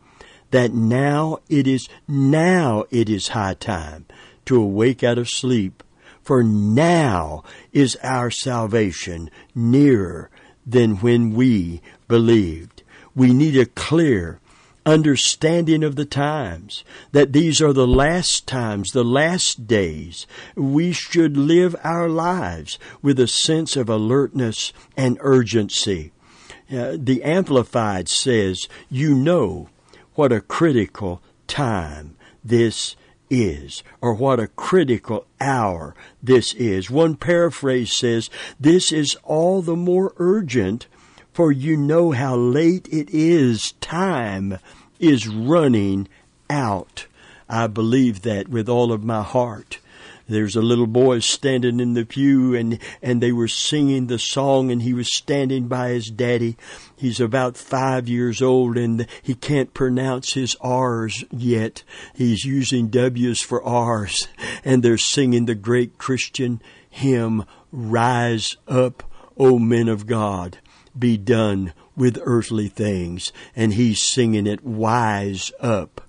that 0.51 0.73
now 0.73 1.39
it 1.49 1.67
is, 1.67 1.89
now 2.07 2.85
it 2.91 3.09
is 3.09 3.29
high 3.29 3.55
time 3.55 4.05
to 4.45 4.61
awake 4.61 5.03
out 5.03 5.17
of 5.17 5.29
sleep. 5.29 5.83
For 6.21 6.43
now 6.43 7.43
is 7.71 7.97
our 8.03 8.29
salvation 8.29 9.29
nearer 9.53 10.29
than 10.65 10.97
when 10.97 11.33
we 11.33 11.81
believed. 12.07 12.83
We 13.15 13.33
need 13.33 13.57
a 13.57 13.65
clear 13.65 14.39
understanding 14.85 15.83
of 15.83 15.95
the 15.95 16.05
times, 16.05 16.83
that 17.11 17.33
these 17.33 17.61
are 17.61 17.73
the 17.73 17.87
last 17.87 18.47
times, 18.47 18.91
the 18.91 19.03
last 19.03 19.65
days. 19.65 20.27
We 20.55 20.91
should 20.91 21.37
live 21.37 21.75
our 21.83 22.09
lives 22.09 22.77
with 23.01 23.19
a 23.19 23.27
sense 23.27 23.75
of 23.75 23.89
alertness 23.89 24.73
and 24.97 25.17
urgency. 25.21 26.11
Uh, 26.71 26.95
the 26.97 27.23
Amplified 27.23 28.09
says, 28.09 28.67
You 28.89 29.15
know 29.15 29.69
what 30.15 30.31
a 30.31 30.41
critical 30.41 31.21
time 31.47 32.15
this 32.43 32.95
is, 33.29 33.83
or 34.01 34.13
what 34.13 34.39
a 34.39 34.47
critical 34.47 35.25
hour 35.41 35.95
this 36.21 36.53
is. 36.53 36.89
One 36.89 37.15
paraphrase 37.15 37.95
says, 37.95 38.29
This 38.59 38.91
is 38.91 39.15
all 39.23 39.61
the 39.61 39.75
more 39.75 40.13
urgent 40.17 40.87
for 41.33 41.51
you 41.51 41.75
know 41.75 42.11
how 42.11 42.35
late 42.35 42.87
it 42.91 43.09
is. 43.09 43.73
Time 43.81 44.59
is 44.99 45.27
running 45.27 46.07
out. 46.49 47.07
I 47.49 47.67
believe 47.67 48.21
that 48.21 48.47
with 48.47 48.69
all 48.69 48.91
of 48.91 49.03
my 49.03 49.23
heart. 49.23 49.79
There's 50.27 50.55
a 50.55 50.61
little 50.61 50.87
boy 50.87 51.19
standing 51.19 51.79
in 51.79 51.93
the 51.93 52.05
pew 52.05 52.55
and, 52.55 52.79
and 53.01 53.21
they 53.21 53.31
were 53.31 53.47
singing 53.47 54.07
the 54.07 54.19
song 54.19 54.71
and 54.71 54.81
he 54.81 54.93
was 54.93 55.15
standing 55.15 55.67
by 55.67 55.89
his 55.89 56.09
daddy. 56.09 56.57
He's 56.95 57.19
about 57.19 57.57
five 57.57 58.07
years 58.07 58.41
old 58.41 58.77
and 58.77 59.05
he 59.21 59.35
can't 59.35 59.73
pronounce 59.73 60.33
his 60.33 60.55
R's 60.61 61.23
yet. 61.31 61.83
He's 62.15 62.45
using 62.45 62.87
W's 62.87 63.41
for 63.41 63.63
R's 63.63 64.27
and 64.63 64.81
they're 64.81 64.97
singing 64.97 65.45
the 65.45 65.55
great 65.55 65.97
Christian 65.97 66.61
hymn, 66.89 67.45
Rise 67.71 68.55
Up, 68.67 69.03
O 69.37 69.59
Men 69.59 69.89
of 69.89 70.07
God 70.07 70.59
be 70.97 71.17
done 71.17 71.73
with 71.95 72.19
earthly 72.23 72.67
things. 72.67 73.31
And 73.55 73.73
he's 73.73 74.01
singing 74.01 74.47
it, 74.47 74.63
Wise 74.63 75.51
up, 75.59 76.01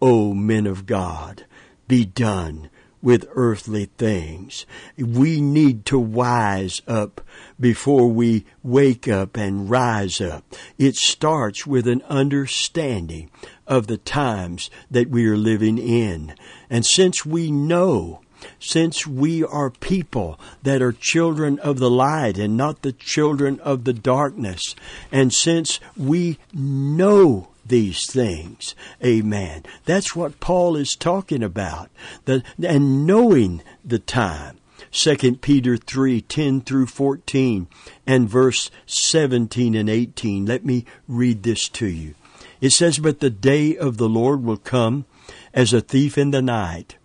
O 0.00 0.34
men 0.34 0.66
of 0.66 0.86
God, 0.86 1.44
be 1.88 2.04
done 2.04 2.70
with 3.04 3.28
earthly 3.34 3.84
things. 3.98 4.64
We 4.96 5.42
need 5.42 5.84
to 5.86 5.98
wise 5.98 6.80
up 6.88 7.20
before 7.60 8.08
we 8.08 8.46
wake 8.62 9.06
up 9.06 9.36
and 9.36 9.68
rise 9.68 10.22
up. 10.22 10.42
It 10.78 10.96
starts 10.96 11.66
with 11.66 11.86
an 11.86 12.02
understanding 12.08 13.30
of 13.66 13.88
the 13.88 13.98
times 13.98 14.70
that 14.90 15.10
we 15.10 15.26
are 15.26 15.36
living 15.36 15.76
in. 15.76 16.34
And 16.70 16.84
since 16.84 17.26
we 17.26 17.52
know 17.52 18.22
since 18.58 19.06
we 19.06 19.42
are 19.42 19.70
people 19.70 20.38
that 20.64 20.82
are 20.82 20.92
children 20.92 21.58
of 21.60 21.78
the 21.78 21.88
light 21.88 22.36
and 22.36 22.58
not 22.58 22.82
the 22.82 22.92
children 22.92 23.58
of 23.60 23.84
the 23.84 23.94
darkness, 23.94 24.74
and 25.10 25.32
since 25.32 25.80
we 25.96 26.36
know 26.52 27.48
these 27.66 28.06
things. 28.10 28.74
Amen. 29.04 29.64
That's 29.84 30.14
what 30.14 30.40
Paul 30.40 30.76
is 30.76 30.94
talking 30.94 31.42
about. 31.42 31.90
The, 32.24 32.42
and 32.62 33.06
knowing 33.06 33.62
the 33.84 33.98
time. 33.98 34.58
2 34.90 35.36
Peter 35.36 35.76
3, 35.76 36.20
10 36.20 36.60
through 36.60 36.86
14 36.86 37.66
and 38.06 38.28
verse 38.28 38.70
17 38.86 39.74
and 39.74 39.88
18. 39.88 40.46
Let 40.46 40.64
me 40.64 40.84
read 41.08 41.42
this 41.42 41.68
to 41.70 41.86
you. 41.86 42.14
It 42.60 42.70
says, 42.70 42.98
But 42.98 43.20
the 43.20 43.30
day 43.30 43.76
of 43.76 43.96
the 43.96 44.08
Lord 44.08 44.44
will 44.44 44.56
come 44.56 45.04
as 45.52 45.72
a 45.72 45.80
thief 45.80 46.16
in 46.16 46.30
the 46.30 46.42
night 46.42 46.96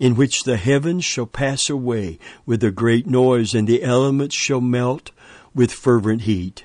in 0.00 0.16
which 0.16 0.44
the 0.44 0.56
heavens 0.56 1.04
shall 1.04 1.26
pass 1.26 1.68
away 1.68 2.18
with 2.46 2.64
a 2.64 2.70
great 2.70 3.06
noise, 3.06 3.54
and 3.54 3.68
the 3.68 3.84
elements 3.84 4.34
shall 4.34 4.62
melt 4.62 5.10
with 5.54 5.70
fervent 5.70 6.22
heat. 6.22 6.64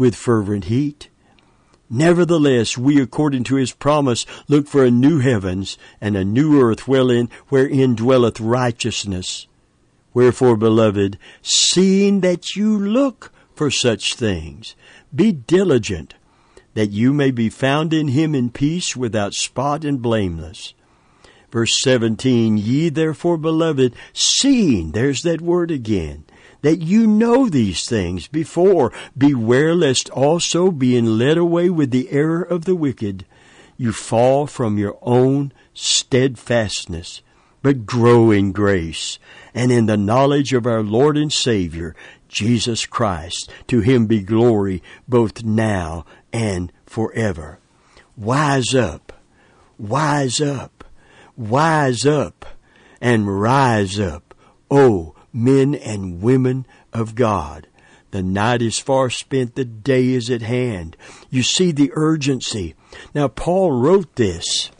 with 0.00 0.16
fervent 0.16 0.64
heat. 0.64 1.10
Nevertheless, 1.90 2.78
we, 2.78 2.98
according 3.02 3.44
to 3.44 3.56
his 3.56 3.72
promise, 3.72 4.24
look 4.48 4.66
for 4.66 4.82
a 4.82 4.90
new 4.90 5.18
heavens 5.18 5.76
and 6.00 6.16
a 6.16 6.24
new 6.24 6.58
earth 6.58 6.88
wherein, 6.88 7.28
wherein 7.50 7.96
dwelleth 7.96 8.40
righteousness. 8.40 9.46
Wherefore, 10.14 10.56
beloved, 10.56 11.18
seeing 11.42 12.20
that 12.20 12.56
you 12.56 12.78
look 12.78 13.30
for 13.54 13.70
such 13.70 14.14
things, 14.14 14.74
be 15.14 15.32
diligent 15.32 16.14
that 16.72 16.90
you 16.90 17.12
may 17.12 17.30
be 17.30 17.50
found 17.50 17.92
in 17.92 18.08
him 18.08 18.34
in 18.34 18.48
peace 18.48 18.96
without 18.96 19.34
spot 19.34 19.84
and 19.84 20.00
blameless. 20.00 20.72
Verse 21.52 21.78
17, 21.82 22.56
Ye 22.56 22.88
therefore, 22.88 23.36
beloved, 23.36 23.94
seeing, 24.14 24.92
there's 24.92 25.20
that 25.22 25.42
word 25.42 25.70
again, 25.70 26.24
that 26.62 26.82
you 26.82 27.06
know 27.06 27.48
these 27.48 27.86
things 27.86 28.28
before, 28.28 28.92
beware 29.16 29.74
lest 29.74 30.10
also, 30.10 30.70
being 30.70 31.06
led 31.18 31.38
away 31.38 31.70
with 31.70 31.90
the 31.90 32.10
error 32.10 32.42
of 32.42 32.64
the 32.64 32.74
wicked, 32.74 33.24
you 33.76 33.92
fall 33.92 34.46
from 34.46 34.78
your 34.78 34.98
own 35.02 35.52
steadfastness, 35.72 37.22
but 37.62 37.86
grow 37.86 38.30
in 38.30 38.52
grace 38.52 39.18
and 39.54 39.72
in 39.72 39.86
the 39.86 39.96
knowledge 39.96 40.52
of 40.52 40.66
our 40.66 40.82
Lord 40.82 41.16
and 41.16 41.32
Savior, 41.32 41.94
Jesus 42.28 42.86
Christ. 42.86 43.50
To 43.68 43.80
him 43.80 44.06
be 44.06 44.20
glory 44.20 44.82
both 45.08 45.42
now 45.42 46.04
and 46.32 46.72
forever. 46.86 47.58
Wise 48.16 48.74
up, 48.74 49.12
wise 49.78 50.40
up, 50.40 50.84
wise 51.36 52.04
up, 52.04 52.44
and 53.00 53.40
rise 53.40 53.98
up, 53.98 54.34
O 54.70 55.14
men 55.32 55.74
and 55.74 56.22
women 56.22 56.66
of 56.92 57.14
God. 57.14 57.66
The 58.10 58.22
night 58.22 58.60
is 58.60 58.78
far 58.78 59.08
spent, 59.10 59.54
the 59.54 59.64
day 59.64 60.08
is 60.08 60.30
at 60.30 60.42
hand. 60.42 60.96
You 61.30 61.42
see 61.42 61.70
the 61.70 61.92
urgency. 61.94 62.74
Now, 63.14 63.28
Paul 63.28 63.72
wrote 63.72 64.16
this 64.16 64.70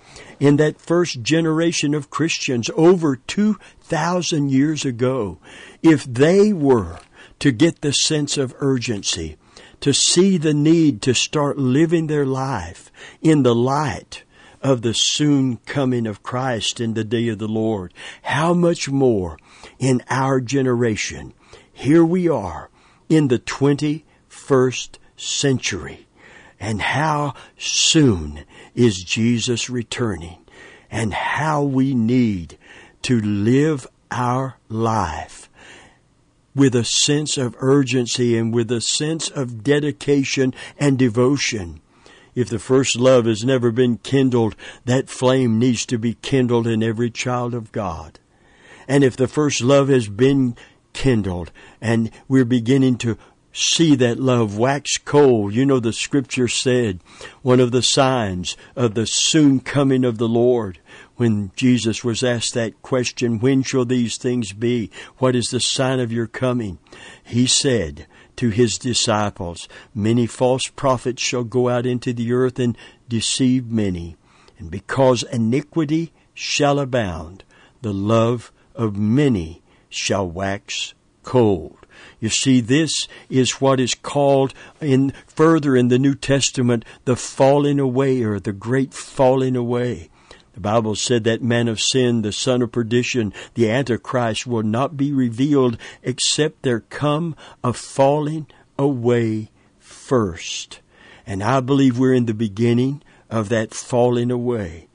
in 0.41 0.57
that 0.57 0.81
first 0.81 1.23
generation 1.23 1.95
of 1.95 2.11
Christians 2.11 2.71
over 2.75 3.17
2,000 3.17 4.51
years 4.51 4.85
ago. 4.85 5.39
If 5.83 6.05
they 6.05 6.53
were 6.53 6.99
to 7.39 7.53
get 7.53 7.83
the 7.83 7.93
sense 7.93 8.37
of 8.37 8.55
urgency, 8.59 9.37
to 9.81 9.95
see 9.95 10.37
the 10.37 10.55
need 10.55 11.01
to 11.03 11.15
start 11.15 11.59
living 11.59 12.07
their 12.07 12.27
life 12.27 12.91
in 13.23 13.43
the 13.43 13.55
light 13.55 14.25
of 14.63 14.83
the 14.83 14.93
soon 14.93 15.57
coming 15.59 16.07
of 16.07 16.23
Christ 16.23 16.81
in 16.81 16.95
the 16.95 17.05
day 17.05 17.29
of 17.29 17.39
the 17.39 17.49
Lord. 17.49 17.95
How 18.23 18.53
much 18.53 18.91
more 18.91 19.39
in 19.81 20.03
our 20.09 20.41
generation? 20.41 21.35
Here 21.73 22.05
we 22.05 22.29
are 22.29 22.71
in 23.09 23.27
the 23.27 23.41
21st 23.41 24.99
century. 25.17 26.07
And 26.61 26.81
how 26.81 27.35
soon 27.59 28.45
is 28.75 29.03
Jesus 29.03 29.69
returning? 29.69 30.39
And 30.91 31.15
how 31.15 31.63
we 31.63 31.95
need 31.95 32.59
to 33.03 33.21
live 33.21 33.87
our 34.11 34.59
life 34.69 35.49
with 36.55 36.75
a 36.75 36.85
sense 36.85 37.39
of 37.39 37.57
urgency 37.61 38.37
and 38.37 38.53
with 38.53 38.71
a 38.71 38.81
sense 38.81 39.29
of 39.31 39.63
dedication 39.63 40.53
and 40.79 40.99
devotion. 40.99 41.81
If 42.35 42.49
the 42.49 42.59
first 42.59 42.97
love 42.97 43.25
has 43.27 43.45
never 43.45 43.71
been 43.71 43.99
kindled, 43.99 44.55
that 44.85 45.09
flame 45.09 45.59
needs 45.59 45.87
to 45.87 45.99
be 45.99 46.15
kindled 46.15 46.67
in 46.67 46.83
every 46.83 47.11
child 47.11 47.55
of 47.55 47.73
God. 47.73 48.20
And 48.91 49.05
if 49.05 49.17
the 49.17 49.29
first 49.29 49.63
love 49.63 49.87
has 49.87 50.09
been 50.09 50.57
kindled 50.93 51.53
and 51.81 52.11
we're 52.27 52.45
beginning 52.45 52.99
to 52.99 53.17
see 53.53 53.95
that 53.95 54.19
love 54.19 54.59
wax 54.59 54.97
cold. 54.97 55.55
You 55.55 55.65
know, 55.65 55.79
the 55.79 55.93
scripture 55.93 56.49
said 56.49 56.99
one 57.43 57.61
of 57.61 57.71
the 57.71 57.85
signs 57.85 58.57
of 58.75 58.95
the 58.95 59.07
soon 59.07 59.61
coming 59.61 60.05
of 60.05 60.19
the 60.19 60.27
Lord 60.27 60.81
when 61.15 61.53
Jesus 61.55 62.03
was 62.03 62.25
asked 62.25 62.55
that 62.55 62.83
question, 62.83 63.39
when 63.39 63.63
shall 63.63 63.85
these 63.85 64.17
things 64.17 64.53
be? 64.53 64.91
What 65.19 65.37
is 65.37 65.51
the 65.51 65.61
sign 65.61 66.01
of 66.01 66.11
your 66.11 66.27
coming? 66.27 66.81
He 67.23 67.47
said 67.47 68.09
to 68.39 68.49
his 68.49 68.77
disciples, 68.77 69.69
many 69.95 70.27
false 70.27 70.67
prophets 70.67 71.23
shall 71.23 71.45
go 71.45 71.69
out 71.69 71.87
into 71.87 72.13
the 72.13 72.33
earth 72.33 72.59
and 72.59 72.77
deceive 73.09 73.71
many. 73.71 74.17
And 74.59 74.69
because 74.69 75.23
iniquity 75.23 76.13
shall 76.35 76.81
abound, 76.81 77.45
the 77.83 77.95
love 77.95 78.51
of 78.75 78.97
many 78.97 79.63
shall 79.89 80.29
wax 80.29 80.95
cold. 81.23 81.77
You 82.19 82.29
see, 82.29 82.61
this 82.61 83.09
is 83.29 83.61
what 83.61 83.81
is 83.81 83.95
called 83.95 84.55
in 84.81 85.13
further 85.27 85.77
in 85.77 85.89
the 85.89 85.99
New 85.99 86.15
Testament 86.15 86.85
the 87.05 87.17
falling 87.17 87.79
away 87.79 88.23
or 88.23 88.39
the 88.39 88.53
great 88.53 88.95
falling 88.95 89.57
away. 89.57 90.11
The 90.55 90.61
Bible 90.61 90.97
said 90.97 91.25
that 91.25 91.43
man 91.43 91.69
of 91.69 91.81
sin, 91.81 92.23
the 92.23 92.33
son 92.33 92.61
of 92.61 92.73
perdition, 92.73 93.33
the 93.55 93.71
Antichrist 93.71 94.47
will 94.47 94.63
not 94.63 94.97
be 94.97 95.13
revealed 95.13 95.79
except 96.03 96.63
there 96.63 96.81
come 96.81 97.37
a 97.63 97.73
falling 97.73 98.47
away 98.79 99.51
first. 99.79 100.81
And 101.27 101.43
I 101.43 101.61
believe 101.61 101.99
we're 101.99 102.15
in 102.15 102.27
the 102.27 102.35
beginning 102.35 103.03
of 103.31 103.49
that 103.51 103.73
falling 103.73 104.31
away. 104.31 104.89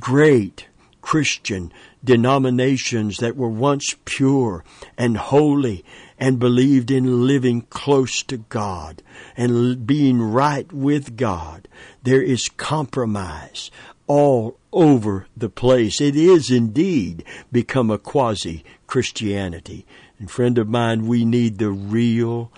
Great 0.00 0.68
Christian 1.02 1.70
denominations 2.02 3.18
that 3.18 3.36
were 3.36 3.48
once 3.48 3.94
pure 4.04 4.64
and 4.96 5.18
holy 5.18 5.84
and 6.18 6.38
believed 6.38 6.90
in 6.90 7.26
living 7.26 7.62
close 7.62 8.22
to 8.22 8.38
God 8.38 9.02
and 9.36 9.86
being 9.86 10.22
right 10.22 10.72
with 10.72 11.16
God. 11.16 11.68
There 12.02 12.22
is 12.22 12.48
compromise 12.48 13.70
all 14.06 14.56
over 14.72 15.26
the 15.36 15.48
place. 15.48 16.00
It 16.00 16.16
is 16.16 16.50
indeed 16.50 17.24
become 17.50 17.90
a 17.90 17.98
quasi 17.98 18.64
Christianity. 18.86 19.84
And 20.18 20.30
friend 20.30 20.56
of 20.58 20.68
mine, 20.68 21.06
we 21.06 21.24
need 21.24 21.58
the 21.58 21.70
real 21.70 22.50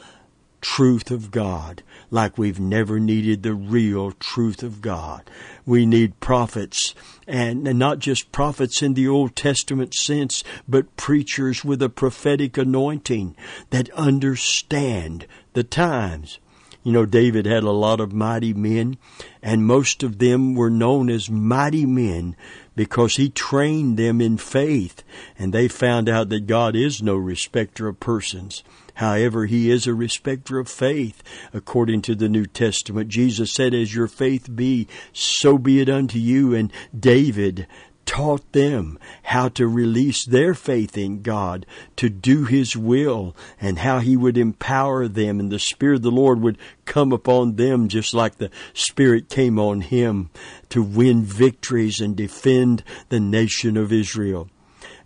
truth 0.61 1.11
of 1.11 1.31
God 1.31 1.83
like 2.11 2.39
we've 2.39 2.61
never 2.61 3.01
needed 3.01 3.43
the 3.43 3.55
real 3.55 4.13
truth 4.13 4.63
of 4.63 4.81
God. 4.81 5.29
We 5.67 5.87
need 5.87 6.21
prophets 6.21 6.95
and, 7.27 7.65
not 7.65 7.99
just 7.99 8.33
prophets 8.33 8.83
in 8.83 8.95
the 8.95 9.09
Old 9.09 9.35
Testament 9.35 9.95
sense, 9.95 10.45
but 10.69 10.97
preachers 10.97 11.65
with 11.65 11.83
a 11.83 11.89
prophetic 11.89 12.59
anointing 12.59 13.37
that 13.71 13.91
understand 13.91 15.27
the 15.55 15.65
times. 15.65 16.39
You 16.83 16.93
know, 16.93 17.07
David 17.07 17.47
had 17.47 17.63
a 17.63 17.71
lot 17.71 17.99
of 17.99 18.13
mighty 18.13 18.53
men, 18.53 18.99
and 19.43 19.67
most 19.67 20.03
of 20.03 20.19
them 20.19 20.55
were 20.55 20.69
known 20.69 21.09
as 21.09 21.31
mighty 21.31 21.87
men 21.87 22.37
because 22.77 23.17
he 23.17 23.29
trained 23.29 23.97
them 23.97 24.21
in 24.21 24.37
faith, 24.37 25.03
and 25.39 25.53
they 25.53 25.69
found 25.69 26.09
out 26.09 26.29
that 26.29 26.47
God 26.47 26.75
is 26.75 27.03
no 27.03 27.15
respecter 27.17 27.89
of 27.89 28.01
persons. 28.01 28.63
However, 28.95 29.47
he 29.47 29.71
is 29.71 29.87
a 29.87 29.95
respecter 29.95 30.59
of 30.59 30.69
faith, 30.69 31.23
according 31.53 32.03
to 32.03 32.15
the 32.15 32.29
New 32.29 32.47
Testament. 32.47 33.09
Jesus 33.09 33.53
said, 33.53 33.75
As 33.75 33.95
your 33.95 34.07
faith 34.07 34.55
be, 34.55 34.87
so 35.13 35.59
be 35.59 35.81
it 35.81 35.89
unto 35.89 36.19
you. 36.19 36.55
And 36.55 36.73
David 36.99 37.67
taught 38.07 38.53
them 38.53 38.99
how 39.25 39.49
to 39.49 39.67
release 39.67 40.25
their 40.25 40.55
faith 40.55 40.97
in 40.97 41.23
God 41.23 41.67
to 41.97 42.09
do 42.09 42.45
His 42.45 42.77
will 42.77 43.35
and 43.61 43.79
how 43.79 43.99
He 43.99 44.17
would 44.17 44.39
empower 44.39 45.09
them 45.09 45.41
and 45.41 45.51
the 45.51 45.59
Spirit 45.59 45.97
of 45.97 46.03
the 46.03 46.11
Lord 46.11 46.41
would 46.41 46.59
come 46.85 47.13
upon 47.13 47.57
them 47.57 47.89
just 47.89 48.15
like 48.15 48.37
the 48.37 48.51
Spirit 48.73 49.29
came 49.29 49.59
on 49.59 49.81
Him 49.81 50.31
to 50.71 50.83
win 50.83 51.25
victories 51.25 52.01
and 52.01 52.17
defend 52.17 52.83
the 53.09 53.21
nation 53.21 53.77
of 53.77 53.93
Israel 53.93 54.49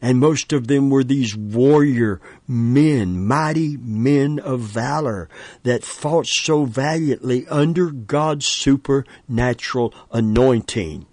and 0.00 0.18
most 0.18 0.52
of 0.52 0.68
them 0.68 0.90
were 0.90 1.02
these 1.02 1.36
warrior 1.36 2.20
men, 2.46 3.26
mighty 3.26 3.76
men 3.76 4.38
of 4.38 4.60
valor 4.60 5.28
that 5.64 5.82
fought 5.82 6.26
so 6.26 6.64
valiantly 6.64 7.46
under 7.48 7.90
God's 7.90 8.46
supernatural 8.46 9.92
anointing. 10.12 11.06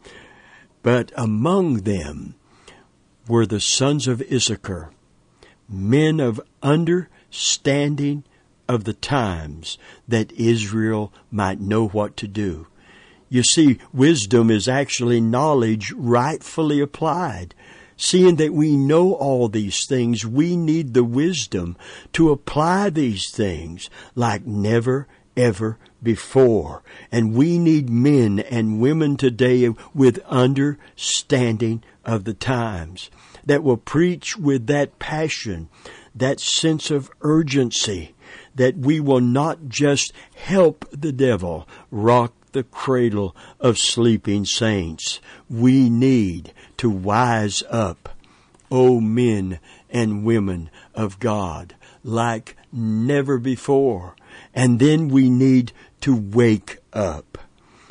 But 0.86 1.12
among 1.18 1.78
them 1.78 2.36
were 3.28 3.48
the 3.48 3.60
sons 3.60 4.08
of 4.08 4.22
Issachar, 4.32 4.92
men 5.68 6.20
of 6.20 6.40
understanding 6.62 8.24
of 8.70 8.84
the 8.84 8.94
times 8.94 9.80
that 10.08 10.32
Israel 10.34 11.12
might 11.32 11.60
know 11.60 11.88
what 11.88 12.16
to 12.18 12.28
do. 12.28 12.68
You 13.30 13.42
see, 13.42 13.80
wisdom 13.94 14.52
is 14.52 14.68
actually 14.68 15.20
knowledge 15.20 15.92
rightfully 15.94 16.80
applied. 16.82 17.56
Seeing 17.98 18.36
that 18.36 18.54
we 18.54 18.78
know 18.78 19.14
all 19.14 19.50
these 19.50 19.88
things, 19.90 20.24
we 20.24 20.56
need 20.56 20.94
the 20.94 21.04
wisdom 21.04 21.78
to 22.14 22.30
apply 22.30 22.92
these 22.92 23.32
things 23.32 23.90
like 24.14 24.46
never 24.46 25.08
ever 25.36 25.80
before. 26.06 26.82
And 27.12 27.34
we 27.34 27.60
need 27.60 27.90
men 27.90 28.40
and 28.40 28.80
women 28.80 29.18
today 29.18 29.68
with 29.94 30.20
understanding 30.20 31.84
of 32.06 32.24
the 32.24 32.34
times 32.34 33.10
that 33.46 33.64
will 33.64 33.78
preach 33.78 34.38
with 34.38 34.68
that 34.68 34.98
passion, 35.00 35.68
that 36.16 36.40
sense 36.40 36.90
of 36.90 37.12
urgency, 37.22 38.16
that 38.56 38.78
we 38.78 39.02
will 39.02 39.20
not 39.20 39.68
just 39.68 40.14
help 40.36 40.86
the 40.92 41.12
devil 41.12 41.68
rock 41.92 42.34
the 42.56 42.64
cradle 42.64 43.36
of 43.60 43.78
sleeping 43.78 44.46
saints. 44.46 45.20
We 45.50 45.90
need 45.90 46.54
to 46.78 46.90
wise 46.90 47.62
up, 47.70 48.10
O 48.72 49.02
men 49.02 49.60
and 49.90 50.24
women 50.24 50.70
of 50.94 51.20
God, 51.20 51.76
like 52.02 52.56
never 52.72 53.38
before. 53.38 54.16
And 54.54 54.80
then 54.80 55.10
we 55.10 55.30
need 55.30 55.74
to 56.06 56.16
wake 56.16 56.78
up. 56.94 57.40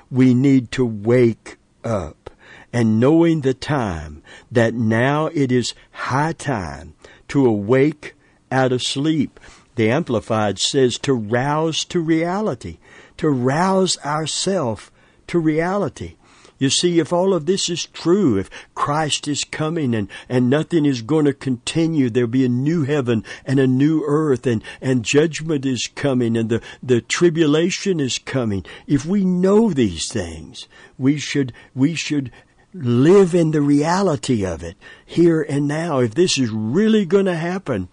We 0.09 0.35
need 0.35 0.71
to 0.71 0.87
wake 0.87 1.59
up. 1.83 2.31
And 2.73 3.01
knowing 3.01 3.41
the 3.41 3.55
time, 3.55 4.23
that 4.53 4.73
now 4.73 5.27
it 5.27 5.51
is 5.51 5.75
high 5.91 6.33
time 6.33 6.95
to 7.27 7.45
awake 7.45 8.15
out 8.53 8.71
of 8.71 8.85
sleep. 8.85 9.41
The 9.75 9.91
Amplified 9.91 10.61
says 10.61 10.97
to 10.99 11.13
rouse 11.13 11.85
to 11.87 11.99
reality 11.99 12.79
to 13.17 13.31
rouse 13.31 13.99
ourselves 14.05 14.93
to 15.27 15.41
reality. 15.41 16.15
You 16.59 16.71
see, 16.71 16.99
if 17.01 17.13
all 17.13 17.35
of 17.35 17.47
this 17.47 17.69
is 17.69 17.87
true, 17.87 18.39
if 18.39 18.49
Christ 18.75 19.27
is 19.27 19.45
coming 19.45 19.95
and, 19.95 20.09
and 20.29 20.49
nothing 20.49 20.87
is 20.87 21.03
going 21.03 21.25
to 21.25 21.33
continue, 21.33 22.11
there'll 22.11 22.29
be 22.29 22.45
a 22.45 22.49
new 22.49 22.85
heaven 22.85 23.25
and 23.45 23.59
a 23.59 23.67
new 23.67 24.05
earth 24.07 24.47
and, 24.47 24.63
and 24.81 25.05
judgment 25.05 25.67
is 25.67 25.89
coming 25.95 26.37
and 26.37 26.49
the, 26.49 26.63
the 26.83 27.01
tribulation 27.01 27.99
is 27.99 28.19
coming. 28.19 28.65
If 28.87 29.05
we 29.05 29.25
know 29.25 29.71
these 29.71 30.11
things, 30.11 30.69
we 30.97 31.19
should, 31.19 31.53
we 31.75 31.95
should 31.95 32.31
live 32.73 33.35
in 33.35 33.53
the 33.53 33.61
reality 33.61 34.45
of 34.45 34.63
it 34.63 34.77
here 35.05 35.43
and 35.43 35.67
now. 35.67 35.99
If 36.01 36.15
this 36.15 36.39
is 36.39 36.51
really 36.51 37.05
going 37.05 37.27
to 37.27 37.37
happen, 37.37 37.89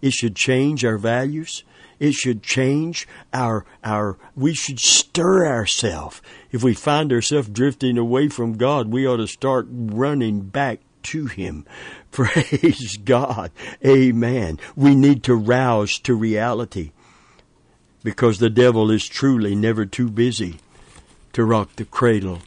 it 0.00 0.12
should 0.12 0.36
change 0.36 0.84
our 0.84 0.98
values. 0.98 1.62
It 1.98 2.14
should 2.14 2.42
change 2.42 3.08
our, 3.32 3.64
our, 3.82 4.16
we 4.36 4.54
should 4.54 4.78
stir 4.78 5.46
ourselves. 5.46 6.22
If 6.52 6.62
we 6.62 6.74
find 6.74 7.12
ourselves 7.12 7.48
drifting 7.48 7.98
away 7.98 8.28
from 8.28 8.56
God, 8.56 8.88
we 8.88 9.06
ought 9.06 9.16
to 9.16 9.26
start 9.26 9.66
running 9.70 10.42
back 10.42 10.80
to 11.04 11.26
Him. 11.26 11.64
Praise 12.10 12.96
God. 12.96 13.50
Amen. 13.84 14.58
We 14.76 14.94
need 14.94 15.22
to 15.24 15.34
rouse 15.34 15.98
to 16.00 16.14
reality 16.14 16.92
because 18.02 18.38
the 18.38 18.50
devil 18.50 18.90
is 18.90 19.06
truly 19.06 19.54
never 19.54 19.84
too 19.84 20.08
busy 20.08 20.58
to 21.32 21.44
rock 21.44 21.76
the 21.76 21.84
cradle 21.84 22.40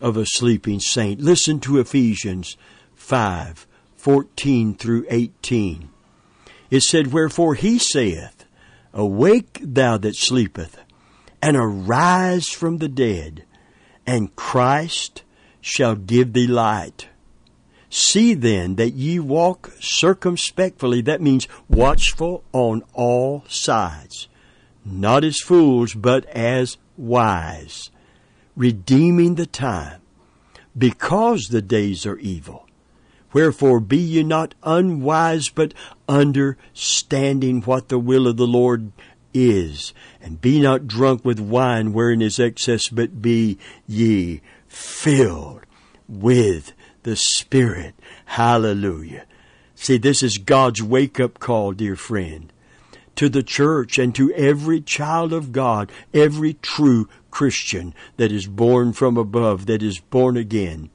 of 0.00 0.16
a 0.16 0.26
sleeping 0.26 0.80
saint. 0.80 1.20
Listen 1.20 1.60
to 1.60 1.78
Ephesians 1.78 2.56
5, 2.94 3.66
14 3.96 4.74
through 4.74 5.06
18. 5.08 5.88
It 6.72 6.84
said, 6.84 7.12
Wherefore 7.12 7.54
he 7.54 7.78
saith, 7.78 8.46
Awake, 8.94 9.60
thou 9.62 9.98
that 9.98 10.16
sleepeth, 10.16 10.78
and 11.42 11.54
arise 11.54 12.48
from 12.48 12.78
the 12.78 12.88
dead, 12.88 13.44
and 14.06 14.34
Christ 14.36 15.22
shall 15.60 15.94
give 15.94 16.32
thee 16.32 16.46
light. 16.46 17.08
See 17.90 18.32
then 18.32 18.76
that 18.76 18.94
ye 18.94 19.18
walk 19.18 19.72
circumspectly, 19.80 21.02
that 21.02 21.20
means 21.20 21.46
watchful 21.68 22.42
on 22.54 22.84
all 22.94 23.44
sides, 23.48 24.28
not 24.82 25.24
as 25.24 25.40
fools, 25.40 25.92
but 25.92 26.24
as 26.30 26.78
wise, 26.96 27.90
redeeming 28.56 29.34
the 29.34 29.44
time, 29.44 30.00
because 30.76 31.48
the 31.50 31.60
days 31.60 32.06
are 32.06 32.16
evil. 32.16 32.61
Wherefore 33.32 33.80
be 33.80 33.98
ye 33.98 34.22
not 34.22 34.54
unwise, 34.62 35.48
but 35.48 35.74
understanding 36.08 37.62
what 37.62 37.88
the 37.88 37.98
will 37.98 38.26
of 38.26 38.36
the 38.36 38.46
Lord 38.46 38.92
is. 39.32 39.94
And 40.20 40.40
be 40.40 40.60
not 40.60 40.86
drunk 40.86 41.24
with 41.24 41.40
wine 41.40 41.92
wherein 41.92 42.22
is 42.22 42.38
excess, 42.38 42.88
but 42.88 43.22
be 43.22 43.58
ye 43.86 44.40
filled 44.68 45.62
with 46.08 46.72
the 47.02 47.16
Spirit. 47.16 47.94
Hallelujah. 48.26 49.24
See, 49.74 49.98
this 49.98 50.22
is 50.22 50.38
God's 50.38 50.82
wake 50.82 51.18
up 51.18 51.38
call, 51.38 51.72
dear 51.72 51.96
friend, 51.96 52.52
to 53.16 53.28
the 53.28 53.42
church 53.42 53.98
and 53.98 54.14
to 54.14 54.32
every 54.34 54.80
child 54.80 55.32
of 55.32 55.52
God, 55.52 55.90
every 56.14 56.54
true 56.54 57.08
Christian 57.30 57.94
that 58.16 58.30
is 58.30 58.46
born 58.46 58.92
from 58.92 59.16
above, 59.16 59.66
that 59.66 59.82
is 59.82 59.98
born 59.98 60.36
again. 60.36 60.90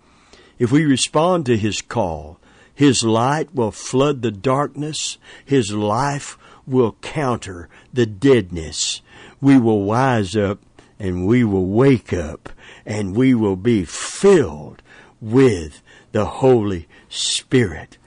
If 0.60 0.72
we 0.72 0.86
respond 0.86 1.46
to 1.46 1.58
His 1.58 1.82
call, 1.82 2.40
His 2.74 3.04
light 3.04 3.54
will 3.54 3.72
flood 3.72 4.22
the 4.22 4.32
darkness. 4.32 5.18
His 5.46 5.74
life 5.74 6.38
will 6.66 6.98
counter 7.02 7.70
the 7.94 8.06
deadness. 8.06 9.02
We 9.40 9.58
will 9.58 9.84
wise 9.84 10.36
up 10.36 10.60
and 11.00 11.28
we 11.28 11.44
will 11.44 11.68
wake 11.68 12.12
up 12.12 12.50
and 12.86 13.16
we 13.16 13.34
will 13.34 13.56
be 13.56 13.86
filled 13.86 14.82
with 15.22 15.82
the 16.12 16.26
Holy 16.26 16.88
Spirit. 17.10 17.98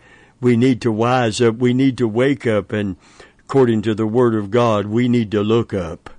We 0.41 0.57
need 0.57 0.81
to 0.83 0.93
wise 0.93 1.41
up. 1.41 1.57
We 1.57 1.73
need 1.73 1.99
to 1.99 2.09
wake 2.09 2.47
up 2.47 2.73
and 2.73 2.97
according 3.41 3.83
to 3.83 3.95
the 3.95 4.07
Word 4.07 4.35
of 4.35 4.51
God, 4.51 4.87
we 4.87 5.09
need 5.09 5.31
to 5.33 5.43
look 5.43 5.75
up. 5.75 6.11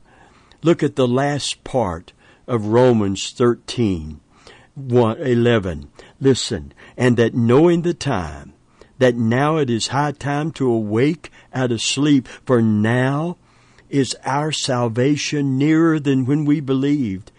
Look 0.64 0.84
at 0.84 0.96
the 0.96 1.08
last 1.08 1.64
part 1.64 2.14
of 2.48 2.68
Romans 2.68 3.32
13, 3.32 4.20
11. 4.78 5.90
Listen, 6.22 6.72
and 6.96 7.18
that 7.18 7.34
knowing 7.34 7.82
the 7.82 7.96
time, 7.96 8.54
that 9.00 9.16
now 9.16 9.58
it 9.58 9.72
is 9.72 9.88
high 9.88 10.12
time 10.12 10.52
to 10.52 10.72
awake 10.72 11.32
out 11.52 11.72
of 11.72 11.82
sleep, 11.82 12.28
for 12.46 12.62
now 12.62 13.38
is 13.90 14.16
our 14.24 14.52
salvation 14.52 15.58
nearer 15.58 16.00
than 16.00 16.26
when 16.26 16.46
we 16.46 16.60
believed. 16.60 17.32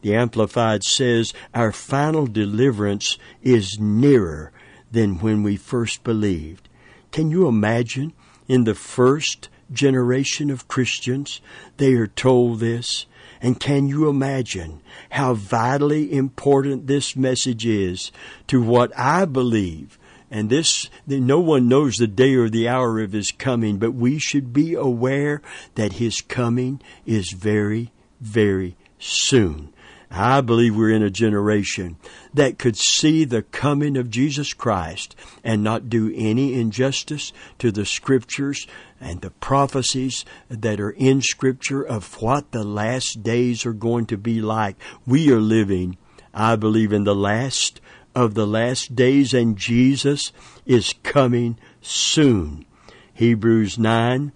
The 0.00 0.14
Amplified 0.14 0.82
says, 0.82 1.34
Our 1.54 1.70
final 1.70 2.26
deliverance 2.26 3.18
is 3.42 3.78
nearer 3.78 4.50
than 4.90 5.18
when 5.18 5.42
we 5.42 5.56
first 5.56 6.02
believed. 6.02 6.70
Can 7.12 7.30
you 7.30 7.46
imagine 7.46 8.14
in 8.48 8.64
the 8.64 8.74
first 8.74 9.50
generation 9.72 10.50
of 10.50 10.68
Christians, 10.68 11.40
they 11.76 11.94
are 11.94 12.06
told 12.06 12.60
this? 12.60 13.06
And 13.42 13.58
can 13.58 13.88
you 13.88 14.08
imagine 14.08 14.80
how 15.10 15.34
vitally 15.34 16.12
important 16.12 16.86
this 16.86 17.16
message 17.16 17.64
is 17.64 18.12
to 18.48 18.62
what 18.62 18.96
I 18.98 19.24
believe? 19.24 19.98
And 20.30 20.48
this, 20.48 20.88
no 21.06 21.40
one 21.40 21.66
knows 21.66 21.96
the 21.96 22.06
day 22.06 22.34
or 22.34 22.48
the 22.48 22.68
hour 22.68 23.00
of 23.00 23.12
his 23.12 23.32
coming, 23.32 23.78
but 23.78 23.92
we 23.92 24.18
should 24.18 24.52
be 24.52 24.74
aware 24.74 25.42
that 25.74 25.94
his 25.94 26.20
coming 26.20 26.80
is 27.04 27.32
very, 27.32 27.90
very 28.20 28.76
soon. 28.98 29.72
I 30.10 30.40
believe 30.40 30.76
we're 30.76 30.90
in 30.90 31.04
a 31.04 31.10
generation 31.10 31.96
that 32.34 32.58
could 32.58 32.76
see 32.76 33.24
the 33.24 33.42
coming 33.42 33.96
of 33.96 34.10
Jesus 34.10 34.52
Christ 34.52 35.14
and 35.44 35.62
not 35.62 35.88
do 35.88 36.12
any 36.16 36.60
injustice 36.60 37.32
to 37.60 37.70
the 37.70 37.86
scriptures 37.86 38.66
and 39.00 39.20
the 39.20 39.30
prophecies 39.30 40.24
that 40.48 40.80
are 40.80 40.90
in 40.90 41.22
scripture 41.22 41.82
of 41.82 42.20
what 42.20 42.50
the 42.50 42.64
last 42.64 43.22
days 43.22 43.64
are 43.64 43.72
going 43.72 44.06
to 44.06 44.18
be 44.18 44.40
like. 44.40 44.76
We 45.06 45.30
are 45.32 45.40
living, 45.40 45.96
I 46.34 46.56
believe, 46.56 46.92
in 46.92 47.04
the 47.04 47.14
last 47.14 47.80
of 48.12 48.34
the 48.34 48.46
last 48.46 48.96
days 48.96 49.32
and 49.32 49.56
Jesus 49.56 50.32
is 50.66 50.94
coming 51.04 51.56
soon. 51.80 52.66
Hebrews 53.14 53.78
9 53.78 54.32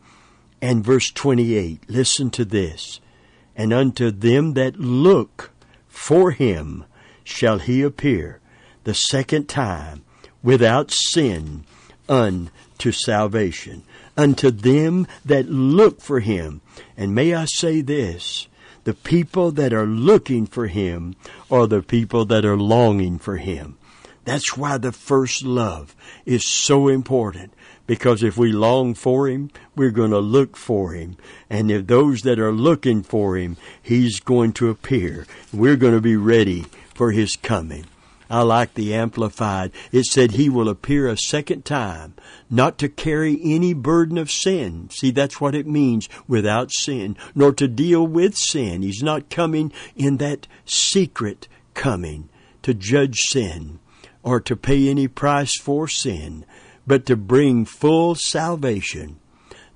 and 0.63 0.85
verse 0.85 1.11
28. 1.11 1.91
Listen 1.91 2.31
to 2.31 2.45
this. 2.45 3.01
And 3.57 3.73
unto 3.73 4.11
them 4.11 4.55
that 4.55 4.79
look 4.79 5.53
for 5.95 6.33
him 6.33 6.85
shall 7.23 7.59
he 7.61 7.81
appear 7.81 8.41
the 8.83 8.93
second 8.95 9.49
time 9.49 10.03
without 10.43 10.91
sin 10.91 11.65
unto 12.09 12.93
salvation. 12.93 13.83
Unto 14.17 14.51
them 14.51 15.07
that 15.25 15.49
look 15.49 16.01
for 16.01 16.21
him. 16.21 16.61
And 16.97 17.15
may 17.15 17.33
I 17.35 17.47
say 17.47 17.81
this, 17.81 18.49
the 18.83 18.95
people 18.95 19.53
that 19.53 19.73
are 19.73 19.87
looking 19.87 20.47
for 20.47 20.67
him 20.67 21.15
are 21.51 21.67
the 21.67 21.81
people 21.81 22.25
that 22.27 22.45
are 22.45 22.59
longing 22.59 23.19
for 23.19 23.37
him. 23.37 23.79
That's 24.25 24.57
why 24.57 24.79
the 24.79 24.93
first 24.93 25.45
love 25.45 25.95
is 26.27 26.47
so 26.49 26.89
important. 26.89 27.55
Because 27.87 28.23
if 28.23 28.37
we 28.37 28.53
long 28.53 28.95
for 28.95 29.29
Him, 29.29 29.51
we're 29.77 29.91
going 29.91 30.11
to 30.11 30.19
look 30.19 30.57
for 30.57 30.93
Him. 30.93 31.17
And 31.51 31.71
if 31.71 31.87
those 31.87 32.23
that 32.23 32.39
are 32.39 32.53
looking 32.53 33.03
for 33.03 33.37
Him, 33.37 33.57
He's 33.83 34.21
going 34.21 34.53
to 34.55 34.71
appear. 34.71 35.27
We're 35.53 35.77
going 35.77 35.95
to 35.95 36.01
be 36.01 36.17
ready 36.17 36.65
for 36.95 37.13
His 37.13 37.37
coming. 37.37 37.85
I 38.31 38.41
like 38.41 38.75
the 38.75 38.95
Amplified. 38.95 39.71
It 39.93 40.07
said 40.07 40.33
He 40.33 40.49
will 40.49 40.69
appear 40.69 41.09
a 41.09 41.17
second 41.17 41.65
time, 41.65 42.15
not 42.49 42.79
to 42.79 42.89
carry 42.89 43.39
any 43.43 43.75
burden 43.75 44.17
of 44.17 44.31
sin. 44.31 44.89
See, 44.91 45.11
that's 45.11 45.41
what 45.41 45.55
it 45.55 45.67
means 45.67 46.09
without 46.27 46.73
sin, 46.73 47.17
nor 47.35 47.53
to 47.53 47.69
deal 47.69 48.07
with 48.07 48.35
sin. 48.35 48.83
He's 48.83 49.03
not 49.03 49.29
coming 49.29 49.73
in 49.95 50.17
that 50.19 50.47
secret 50.65 51.49
coming 51.75 52.31
to 52.63 52.73
judge 52.73 53.19
sin 53.29 53.79
or 54.23 54.41
to 54.41 54.57
pay 54.57 54.89
any 54.89 55.07
price 55.07 55.59
for 55.61 55.87
sin 55.87 56.47
but 56.87 57.07
to 57.07 57.17
bring 57.17 57.65
full 57.65 58.15
salvation 58.15 59.19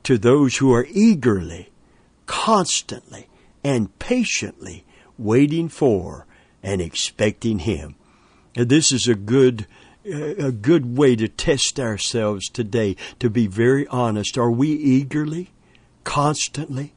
to 0.03 0.19
those 0.19 0.57
who 0.57 0.73
are 0.73 0.87
eagerly, 0.91 1.71
constantly, 2.27 3.29
and 3.65 3.99
patiently 3.99 4.85
waiting 5.19 5.69
for 5.69 6.27
and 6.63 6.81
expecting 6.81 7.61
Him. 7.61 7.95
this 8.55 8.93
is 8.93 9.07
a 9.07 9.15
good 9.15 9.67
uh, 10.07 10.35
a 10.37 10.53
good 10.53 10.97
way 10.97 11.15
to 11.17 11.29
test 11.29 11.79
ourselves 11.79 12.49
today 12.49 12.97
to 13.19 13.29
be 13.29 13.47
very 13.47 13.87
honest. 13.89 14.39
Are 14.39 14.51
we 14.51 14.69
eagerly, 14.71 15.51
constantly, 16.05 16.95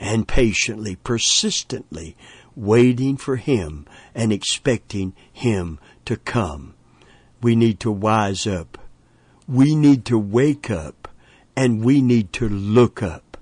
and 0.00 0.26
patiently, 0.26 0.96
persistently 0.96 2.16
waiting 2.56 3.16
for 3.16 3.36
Him 3.36 3.86
and 4.14 4.32
expecting 4.32 5.14
Him 5.32 5.78
to 6.04 6.16
come? 6.16 6.74
We 7.40 7.54
need 7.54 7.78
to 7.80 7.92
wise 7.92 8.46
up 8.46 8.78
we 9.48 9.74
need 9.74 10.04
to 10.04 10.18
wake 10.18 10.70
up 10.70 11.08
and 11.56 11.82
we 11.82 12.02
need 12.02 12.32
to 12.34 12.48
look 12.48 13.02
up. 13.02 13.36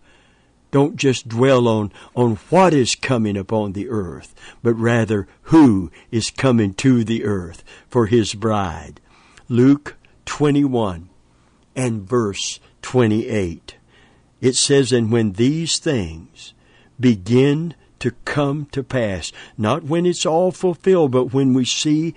Don't 0.71 0.97
just 0.97 1.29
dwell 1.29 1.69
on, 1.69 1.93
on 2.15 2.37
what 2.51 2.73
is 2.73 2.95
coming 2.95 3.37
upon 3.37 3.73
the 3.73 3.89
earth, 3.89 4.35
but 4.63 4.75
rather 4.75 5.27
who 5.43 5.91
is 6.11 6.31
coming 6.31 6.75
to 6.75 7.05
the 7.05 7.25
earth 7.25 7.65
for 7.89 8.07
his 8.07 8.35
bride. 8.35 9.01
Luke 9.49 9.97
21 10.27 11.09
and 11.75 12.09
verse 12.09 12.61
28. 12.83 13.77
It 14.41 14.55
says, 14.55 14.93
And 14.93 15.11
when 15.11 15.33
these 15.33 15.79
things 15.79 16.53
begin 16.99 17.75
to 17.99 18.11
come 18.25 18.67
to 18.73 18.83
pass, 18.83 19.33
not 19.57 19.85
when 19.85 20.05
it's 20.05 20.27
all 20.27 20.53
fulfilled, 20.53 21.13
but 21.13 21.33
when 21.33 21.55
we 21.55 21.65
see 21.65 22.15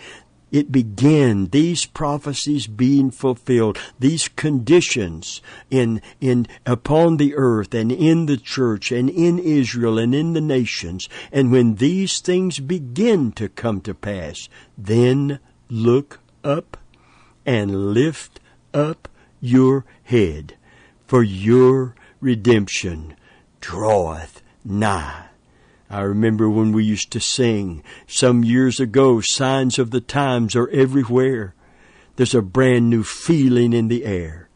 it 0.52 0.72
began, 0.72 1.48
these 1.48 1.86
prophecies 1.86 2.68
being 2.68 3.12
fulfilled, 3.12 3.78
these 4.00 4.28
conditions 4.28 5.42
in, 5.70 6.02
in, 6.20 6.48
upon 6.66 7.18
the 7.18 7.36
earth 7.36 7.74
and 7.74 7.92
in 7.92 8.26
the 8.26 8.38
church 8.38 8.92
and 8.92 9.10
in 9.10 9.40
Israel 9.40 10.00
and 10.00 10.14
in 10.16 10.34
the 10.34 10.42
nations. 10.42 11.08
And 11.32 11.52
when 11.52 11.76
these 11.76 12.20
things 12.20 12.60
begin 12.60 13.32
to 13.34 13.50
come 13.50 13.82
to 13.82 13.94
pass, 13.94 14.50
then 14.78 15.40
look 15.70 16.20
up 16.44 16.78
and 17.46 17.94
lift 17.94 18.40
up 18.74 19.08
your 19.42 19.86
head, 20.04 20.56
for 21.08 21.24
your 21.24 21.96
redemption 22.22 23.16
draweth 23.62 24.42
nigh. 24.64 25.29
I 25.90 26.02
remember 26.02 26.50
when 26.50 26.72
we 26.72 26.84
used 26.84 27.12
to 27.12 27.20
sing 27.20 27.84
some 28.08 28.44
years 28.44 28.80
ago, 28.80 29.22
signs 29.22 29.80
of 29.80 29.92
the 29.92 30.02
times 30.02 30.56
are 30.56 30.70
everywhere. 30.70 31.56
There's 32.16 32.36
a 32.36 32.42
brand 32.42 32.90
new 32.90 33.04
feeling 33.04 33.74
in 33.74 33.88
the 33.88 34.06
air. 34.06 34.50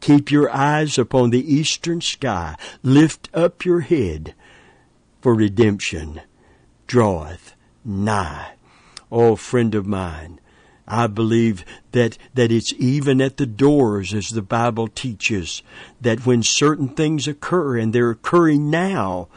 Keep 0.00 0.30
your 0.30 0.50
eyes 0.50 0.96
upon 0.96 1.30
the 1.30 1.54
eastern 1.54 2.00
sky. 2.00 2.56
Lift 2.82 3.28
up 3.34 3.64
your 3.64 3.80
head, 3.80 4.34
for 5.20 5.34
redemption 5.34 6.20
draweth 6.88 7.54
nigh. 7.84 8.54
Oh, 9.12 9.36
friend 9.36 9.74
of 9.74 9.86
mine, 9.86 10.40
I 10.88 11.06
believe 11.06 11.64
that, 11.92 12.18
that 12.34 12.50
it's 12.50 12.72
even 12.78 13.20
at 13.20 13.36
the 13.36 13.46
doors, 13.46 14.12
as 14.12 14.30
the 14.30 14.42
Bible 14.42 14.88
teaches, 14.88 15.62
that 16.00 16.26
when 16.26 16.42
certain 16.42 16.88
things 16.88 17.28
occur, 17.28 17.78
and 17.78 17.92
they're 17.92 18.10
occurring 18.10 18.70
now, 18.70 19.28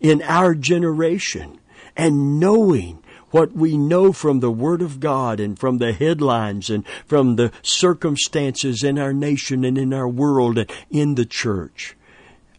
in 0.00 0.22
our 0.22 0.54
generation 0.54 1.60
and 1.96 2.40
knowing 2.40 3.02
what 3.30 3.52
we 3.52 3.76
know 3.76 4.12
from 4.12 4.40
the 4.40 4.50
Word 4.50 4.82
of 4.82 4.98
God 4.98 5.38
and 5.38 5.58
from 5.58 5.78
the 5.78 5.92
headlines 5.92 6.68
and 6.68 6.84
from 7.06 7.36
the 7.36 7.52
circumstances 7.62 8.82
in 8.82 8.98
our 8.98 9.12
nation 9.12 9.64
and 9.64 9.78
in 9.78 9.94
our 9.94 10.08
world 10.08 10.58
and 10.58 10.70
in 10.90 11.14
the 11.14 11.26
church. 11.26 11.96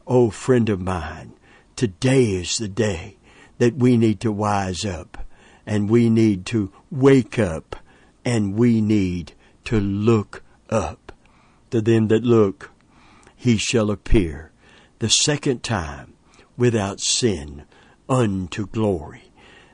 Oh, 0.08 0.30
friend 0.30 0.70
of 0.70 0.80
mine, 0.80 1.34
today 1.76 2.32
is 2.32 2.58
the 2.58 2.68
day 2.68 3.18
that 3.58 3.76
we 3.76 3.98
need 3.98 4.20
to 4.22 4.32
wise 4.32 4.86
up 4.86 5.26
and 5.66 5.90
we 5.90 6.10
need 6.10 6.46
to 6.48 6.72
wake 6.90 7.38
up 7.38 7.76
and 8.24 8.56
we 8.56 8.82
need 8.82 9.34
to 9.66 9.80
look 9.80 10.44
up. 10.70 11.12
To 11.72 11.82
them 11.82 12.10
that 12.10 12.24
look, 12.24 12.72
he 13.36 13.56
shall 13.56 13.92
appear 13.92 14.52
the 15.00 15.10
second 15.10 15.64
time 15.64 16.14
without 16.62 17.00
sin 17.00 17.64
unto 18.08 18.68
glory. 18.68 19.24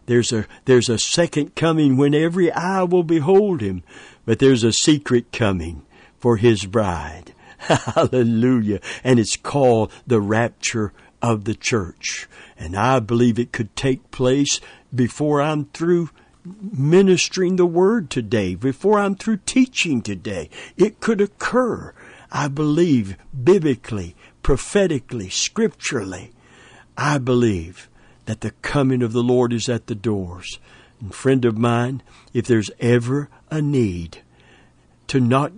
There's 0.05 0.31
a, 0.31 0.45
there's 0.63 0.87
a 0.87 0.97
second 0.97 1.53
coming 1.53 1.97
when 1.97 2.15
every 2.15 2.49
eye 2.49 2.83
will 2.83 3.03
behold 3.03 3.59
him, 3.59 3.83
but 4.25 4.39
there's 4.39 4.63
a 4.63 4.71
secret 4.71 5.33
coming 5.33 5.85
for 6.17 6.37
his 6.37 6.65
bride. 6.65 7.33
Hallelujah. 7.59 8.79
And 9.03 9.19
it's 9.19 9.35
called 9.35 9.91
the 10.07 10.21
rapture 10.21 10.93
of 11.21 11.43
the 11.43 11.55
church. 11.55 12.29
And 12.57 12.73
I 12.73 13.01
believe 13.01 13.37
it 13.37 13.51
could 13.51 13.75
take 13.75 14.09
place 14.11 14.61
before 14.95 15.41
I'm 15.41 15.65
through 15.65 16.09
ministering 16.45 17.57
the 17.57 17.65
word 17.65 18.09
today, 18.09 18.55
before 18.55 18.97
I'm 18.97 19.15
through 19.15 19.41
teaching 19.45 20.01
today. 20.01 20.49
It 20.77 21.01
could 21.01 21.19
occur, 21.19 21.93
I 22.31 22.47
believe, 22.47 23.17
biblically, 23.43 24.15
prophetically, 24.41 25.27
scripturally. 25.29 26.31
I 26.97 27.19
believe 27.19 27.89
that 28.25 28.41
the 28.41 28.51
coming 28.61 29.03
of 29.03 29.13
the 29.13 29.23
Lord 29.23 29.53
is 29.53 29.69
at 29.69 29.87
the 29.87 29.95
doors. 29.95 30.59
And 30.99 31.13
friend 31.13 31.45
of 31.45 31.57
mine, 31.57 32.01
if 32.33 32.47
there's 32.47 32.71
ever 32.79 33.29
a 33.51 33.61
need 33.61 34.19
to 35.07 35.19
not 35.19 35.53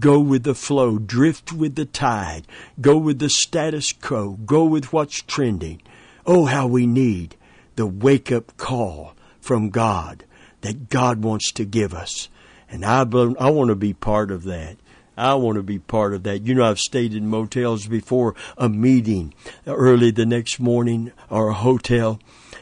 go 0.00 0.18
with 0.18 0.42
the 0.42 0.54
flow, 0.54 0.98
drift 0.98 1.52
with 1.52 1.76
the 1.76 1.84
tide, 1.84 2.46
go 2.80 2.96
with 2.96 3.20
the 3.20 3.30
status 3.30 3.92
quo, 3.92 4.32
go 4.44 4.64
with 4.64 4.92
what's 4.92 5.22
trending. 5.22 5.80
Oh, 6.26 6.46
how 6.46 6.66
we 6.66 6.86
need 6.86 7.36
the 7.76 7.86
wake 7.86 8.32
up 8.32 8.56
call 8.56 9.14
from 9.40 9.70
God 9.70 10.24
that 10.62 10.88
God 10.88 11.22
wants 11.22 11.52
to 11.52 11.64
give 11.64 11.94
us. 11.94 12.28
And 12.68 12.84
I, 12.84 13.02
I 13.02 13.50
want 13.50 13.68
to 13.68 13.76
be 13.76 13.94
part 13.94 14.32
of 14.32 14.42
that. 14.44 14.76
I 15.16 15.34
want 15.34 15.56
to 15.56 15.62
be 15.62 15.78
part 15.78 16.12
of 16.14 16.22
that. 16.24 16.46
You 16.46 16.54
know, 16.54 16.64
I've 16.64 16.78
stayed 16.78 17.14
in 17.14 17.28
motels 17.28 17.86
before 17.86 18.34
a 18.58 18.68
meeting 18.68 19.34
early 19.66 20.10
the 20.10 20.26
next 20.26 20.60
morning 20.60 21.12
or 21.30 21.48
a 21.48 21.54
hotel, 21.54 22.20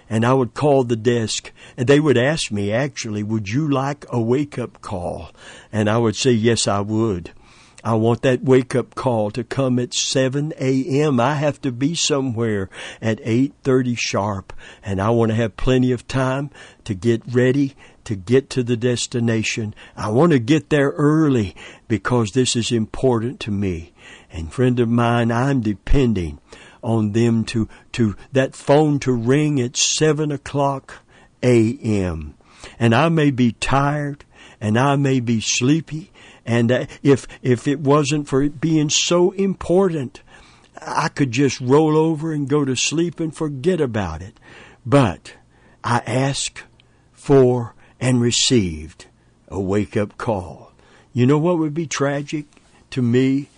and 0.08 0.24
I 0.24 0.34
would 0.34 0.54
call 0.54 0.84
the 0.84 0.96
desk, 0.96 1.52
and 1.76 1.88
they 1.88 1.98
would 1.98 2.16
ask 2.16 2.52
me, 2.52 2.72
actually, 2.72 3.22
would 3.22 3.48
you 3.48 3.68
like 3.68 4.04
a 4.10 4.20
wake 4.20 4.58
up 4.58 4.80
call? 4.80 5.30
And 5.72 5.90
I 5.90 5.98
would 5.98 6.16
say, 6.16 6.30
yes, 6.30 6.68
I 6.68 6.80
would. 6.80 7.32
I 7.84 7.94
want 7.94 8.22
that 8.22 8.42
wake 8.42 8.74
up 8.74 8.94
call 8.94 9.30
to 9.32 9.44
come 9.44 9.78
at 9.78 9.92
7 9.92 10.54
a.m. 10.58 11.20
I 11.20 11.34
have 11.34 11.60
to 11.60 11.70
be 11.70 11.94
somewhere 11.94 12.70
at 13.02 13.20
8:30 13.20 13.96
sharp 13.98 14.54
and 14.82 15.02
I 15.02 15.10
want 15.10 15.30
to 15.30 15.36
have 15.36 15.58
plenty 15.58 15.92
of 15.92 16.08
time 16.08 16.50
to 16.84 16.94
get 16.94 17.22
ready 17.30 17.76
to 18.04 18.14
get 18.14 18.48
to 18.50 18.62
the 18.62 18.76
destination. 18.76 19.74
I 19.96 20.08
want 20.08 20.32
to 20.32 20.38
get 20.38 20.70
there 20.70 20.90
early 20.90 21.54
because 21.86 22.32
this 22.32 22.56
is 22.56 22.72
important 22.72 23.38
to 23.40 23.50
me. 23.50 23.92
And 24.30 24.52
friend 24.52 24.80
of 24.80 24.88
mine, 24.88 25.30
I'm 25.30 25.60
depending 25.60 26.38
on 26.82 27.12
them 27.12 27.44
to, 27.44 27.68
to 27.92 28.16
that 28.32 28.54
phone 28.54 28.98
to 29.00 29.12
ring 29.12 29.60
at 29.60 29.76
seven 29.76 30.30
o'clock 30.30 31.02
a.m. 31.42 32.34
And 32.78 32.94
I 32.94 33.08
may 33.10 33.30
be 33.30 33.52
tired 33.52 34.24
and 34.60 34.78
I 34.78 34.96
may 34.96 35.20
be 35.20 35.40
sleepy. 35.40 36.10
And 36.46 36.70
uh, 36.70 36.86
if, 37.02 37.26
if 37.42 37.66
it 37.66 37.80
wasn't 37.80 38.28
for 38.28 38.42
it 38.42 38.60
being 38.60 38.90
so 38.90 39.30
important, 39.32 40.22
I 40.80 41.08
could 41.08 41.32
just 41.32 41.60
roll 41.60 41.96
over 41.96 42.32
and 42.32 42.48
go 42.48 42.64
to 42.64 42.76
sleep 42.76 43.20
and 43.20 43.34
forget 43.34 43.80
about 43.80 44.22
it. 44.22 44.38
But 44.84 45.34
I 45.82 46.02
asked 46.06 46.64
for 47.12 47.74
and 48.00 48.20
received 48.20 49.06
a 49.48 49.60
wake 49.60 49.96
up 49.96 50.18
call. 50.18 50.72
You 51.12 51.26
know 51.26 51.38
what 51.38 51.58
would 51.58 51.74
be 51.74 51.86
tragic 51.86 52.46
to 52.90 53.00
me? 53.00 53.48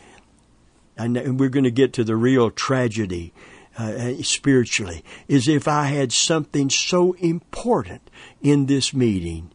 And 0.97 1.39
we're 1.39 1.49
going 1.49 1.65
to 1.65 1.71
get 1.71 1.93
to 1.95 2.05
the 2.05 2.17
real 2.17 2.51
tragedy 2.51 3.33
uh, 3.77 4.15
spiritually, 4.23 5.05
is 5.29 5.49
if 5.49 5.69
I 5.69 5.87
had 5.87 6.13
something 6.13 6.71
so 6.71 7.13
important 7.15 8.03
in 8.41 8.67
this 8.67 8.95
meeting 8.95 9.51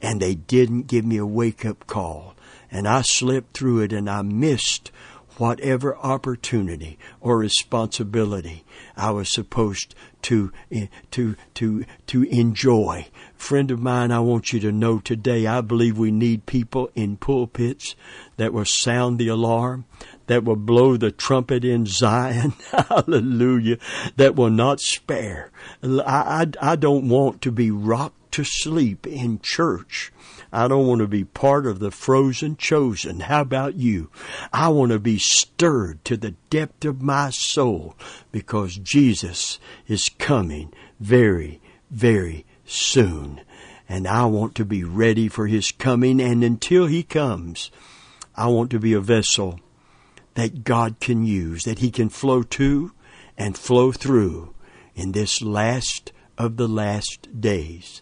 and 0.00 0.20
they 0.20 0.34
didn't 0.34 0.86
give 0.86 1.04
me 1.04 1.18
a 1.18 1.26
wake 1.26 1.66
up 1.66 1.86
call 1.86 2.35
and 2.76 2.86
I 2.86 3.00
slipped 3.00 3.56
through 3.56 3.80
it 3.80 3.92
and 3.94 4.08
I 4.08 4.20
missed 4.20 4.90
whatever 5.38 5.96
opportunity 5.96 6.98
or 7.22 7.38
responsibility 7.38 8.64
I 8.94 9.12
was 9.12 9.32
supposed 9.32 9.94
to 10.22 10.52
eh, 10.70 10.88
to 11.12 11.36
to 11.54 11.86
to 12.08 12.22
enjoy. 12.24 13.06
Friend 13.34 13.70
of 13.70 13.80
mine, 13.80 14.12
I 14.12 14.20
want 14.20 14.52
you 14.52 14.60
to 14.60 14.72
know 14.72 14.98
today 14.98 15.46
I 15.46 15.62
believe 15.62 15.96
we 15.96 16.10
need 16.10 16.44
people 16.44 16.90
in 16.94 17.16
pulpits 17.16 17.94
that 18.36 18.52
will 18.52 18.66
sound 18.66 19.18
the 19.18 19.28
alarm, 19.28 19.86
that 20.26 20.44
will 20.44 20.56
blow 20.56 20.98
the 20.98 21.10
trumpet 21.10 21.64
in 21.64 21.86
Zion. 21.86 22.52
Hallelujah. 22.72 23.78
That 24.16 24.36
will 24.36 24.50
not 24.50 24.80
spare. 24.80 25.50
I, 25.82 26.46
I, 26.60 26.72
I 26.72 26.76
don't 26.76 27.08
want 27.08 27.40
to 27.40 27.50
be 27.50 27.70
rocked 27.70 28.32
to 28.32 28.44
sleep 28.44 29.06
in 29.06 29.40
church. 29.42 30.12
I 30.56 30.68
don't 30.68 30.86
want 30.86 31.02
to 31.02 31.06
be 31.06 31.22
part 31.22 31.66
of 31.66 31.80
the 31.80 31.90
frozen 31.90 32.56
chosen. 32.56 33.20
How 33.20 33.42
about 33.42 33.74
you? 33.74 34.10
I 34.54 34.70
want 34.70 34.90
to 34.90 34.98
be 34.98 35.18
stirred 35.18 36.02
to 36.06 36.16
the 36.16 36.30
depth 36.48 36.86
of 36.86 37.02
my 37.02 37.28
soul 37.28 37.94
because 38.32 38.78
Jesus 38.78 39.58
is 39.86 40.08
coming 40.08 40.72
very, 40.98 41.60
very 41.90 42.46
soon. 42.64 43.42
And 43.86 44.08
I 44.08 44.24
want 44.24 44.54
to 44.54 44.64
be 44.64 44.82
ready 44.82 45.28
for 45.28 45.46
His 45.46 45.70
coming. 45.72 46.22
And 46.22 46.42
until 46.42 46.86
He 46.86 47.02
comes, 47.02 47.70
I 48.34 48.46
want 48.46 48.70
to 48.70 48.78
be 48.78 48.94
a 48.94 49.00
vessel 49.00 49.60
that 50.36 50.64
God 50.64 51.00
can 51.00 51.26
use, 51.26 51.64
that 51.64 51.80
He 51.80 51.90
can 51.90 52.08
flow 52.08 52.42
to 52.42 52.92
and 53.36 53.58
flow 53.58 53.92
through 53.92 54.54
in 54.94 55.12
this 55.12 55.42
last 55.42 56.12
of 56.38 56.56
the 56.56 56.66
last 56.66 57.42
days. 57.42 58.00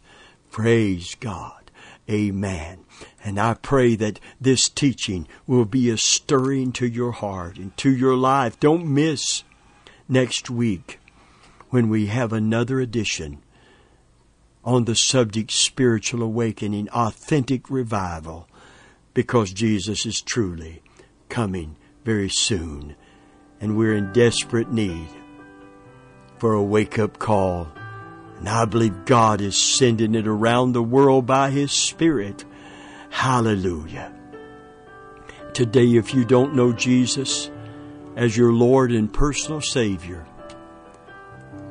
Praise 0.52 1.16
God. 1.16 1.63
Amen. 2.10 2.84
And 3.24 3.38
I 3.38 3.54
pray 3.54 3.96
that 3.96 4.20
this 4.40 4.68
teaching 4.68 5.26
will 5.46 5.64
be 5.64 5.88
a 5.88 5.96
stirring 5.96 6.72
to 6.72 6.86
your 6.86 7.12
heart 7.12 7.56
and 7.56 7.76
to 7.78 7.90
your 7.90 8.14
life. 8.14 8.60
Don't 8.60 8.86
miss 8.86 9.44
next 10.08 10.50
week 10.50 11.00
when 11.70 11.88
we 11.88 12.06
have 12.06 12.32
another 12.32 12.80
edition 12.80 13.42
on 14.64 14.84
the 14.84 14.94
subject 14.94 15.50
spiritual 15.50 16.22
awakening, 16.22 16.88
authentic 16.90 17.70
revival, 17.70 18.48
because 19.12 19.52
Jesus 19.52 20.06
is 20.06 20.20
truly 20.20 20.82
coming 21.28 21.76
very 22.04 22.28
soon. 22.28 22.96
And 23.60 23.76
we're 23.76 23.94
in 23.94 24.12
desperate 24.12 24.70
need 24.70 25.08
for 26.38 26.52
a 26.52 26.62
wake 26.62 26.98
up 26.98 27.18
call. 27.18 27.68
And 28.44 28.50
I 28.50 28.66
believe 28.66 29.06
God 29.06 29.40
is 29.40 29.56
sending 29.56 30.14
it 30.14 30.26
around 30.26 30.72
the 30.72 30.82
world 30.82 31.24
by 31.24 31.48
His 31.48 31.72
Spirit. 31.72 32.44
Hallelujah. 33.08 34.12
Today, 35.54 35.96
if 35.96 36.12
you 36.12 36.26
don't 36.26 36.54
know 36.54 36.70
Jesus 36.70 37.50
as 38.16 38.36
your 38.36 38.52
Lord 38.52 38.92
and 38.92 39.10
personal 39.10 39.62
Savior, 39.62 40.26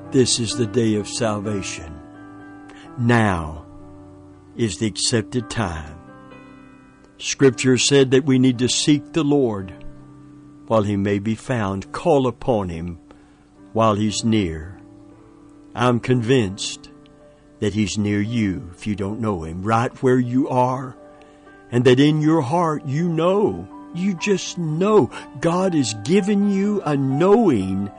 this 0.09 0.39
is 0.39 0.57
the 0.57 0.65
day 0.65 0.95
of 0.95 1.07
salvation. 1.07 1.93
Now 2.97 3.67
is 4.55 4.79
the 4.79 4.87
accepted 4.87 5.51
time. 5.51 5.99
Scripture 7.19 7.77
said 7.77 8.09
that 8.09 8.25
we 8.25 8.39
need 8.39 8.57
to 8.57 8.67
seek 8.67 9.13
the 9.13 9.23
Lord 9.23 9.71
while 10.65 10.81
he 10.81 10.97
may 10.97 11.19
be 11.19 11.35
found. 11.35 11.91
Call 11.91 12.25
upon 12.25 12.69
him 12.69 12.97
while 13.73 13.93
he's 13.93 14.23
near. 14.23 14.79
I'm 15.75 15.99
convinced 15.99 16.89
that 17.59 17.73
he's 17.73 17.97
near 17.97 18.21
you 18.21 18.69
if 18.75 18.85
you 18.85 18.95
don't 18.95 19.19
know 19.19 19.43
him, 19.43 19.63
right 19.63 19.91
where 20.03 20.19
you 20.19 20.49
are, 20.49 20.95
and 21.71 21.85
that 21.85 21.99
in 21.99 22.21
your 22.21 22.41
heart 22.41 22.85
you 22.85 23.07
know, 23.07 23.67
you 23.95 24.15
just 24.15 24.57
know 24.57 25.09
God 25.39 25.73
has 25.73 25.93
given 26.03 26.49
you 26.49 26.81
a 26.83 26.97
knowing 26.97 27.91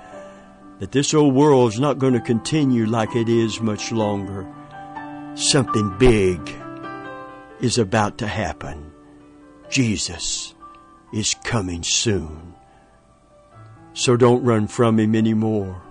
that 0.80 0.92
this 0.92 1.14
old 1.14 1.34
world 1.34 1.72
is 1.72 1.80
not 1.80 1.98
going 1.98 2.14
to 2.14 2.20
continue 2.20 2.87
like 2.87 3.14
it 3.16 3.28
is 3.28 3.60
much 3.60 3.92
longer. 3.92 4.46
Something 5.34 5.96
big 5.98 6.40
is 7.60 7.78
about 7.78 8.18
to 8.18 8.26
happen. 8.26 8.92
Jesus 9.70 10.54
is 11.12 11.34
coming 11.44 11.82
soon. 11.82 12.54
So 13.94 14.16
don't 14.16 14.44
run 14.44 14.66
from 14.66 14.98
Him 14.98 15.14
anymore. 15.14 15.83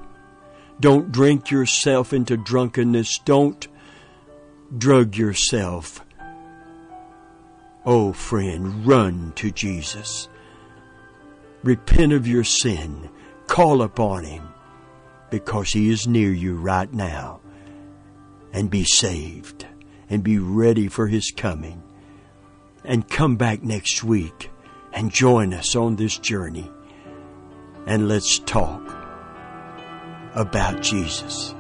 Don't 0.84 1.14
drink 1.14 1.50
yourself 1.50 2.12
into 2.12 2.36
drunkenness. 2.36 3.20
Don't 3.20 3.70
drug 4.78 5.16
yourself. 5.16 6.04
Oh, 7.86 8.12
friend, 8.12 8.86
run 8.86 9.32
to 9.38 9.50
Jesus. 9.50 10.28
Repent 11.64 12.12
of 12.12 12.28
your 12.28 12.44
sin. 12.44 13.10
Call 13.48 13.82
upon 13.82 14.26
Him 14.26 14.50
because 15.30 15.72
He 15.72 15.90
is 15.90 16.06
near 16.06 16.34
you 16.34 16.58
right 16.58 16.92
now. 16.92 17.40
And 18.52 18.70
be 18.70 18.84
saved 18.84 19.66
and 20.10 20.22
be 20.22 20.38
ready 20.38 20.90
for 20.90 21.08
His 21.08 21.32
coming. 21.32 21.82
And 22.84 23.08
come 23.08 23.38
back 23.38 23.64
next 23.64 24.04
week 24.04 24.52
and 24.92 25.14
join 25.14 25.54
us 25.54 25.78
on 25.78 25.96
this 25.96 26.18
journey. 26.18 26.70
And 27.88 28.10
let's 28.10 28.40
talk 28.40 29.03
about 30.36 30.82
Jesus. 30.82 31.54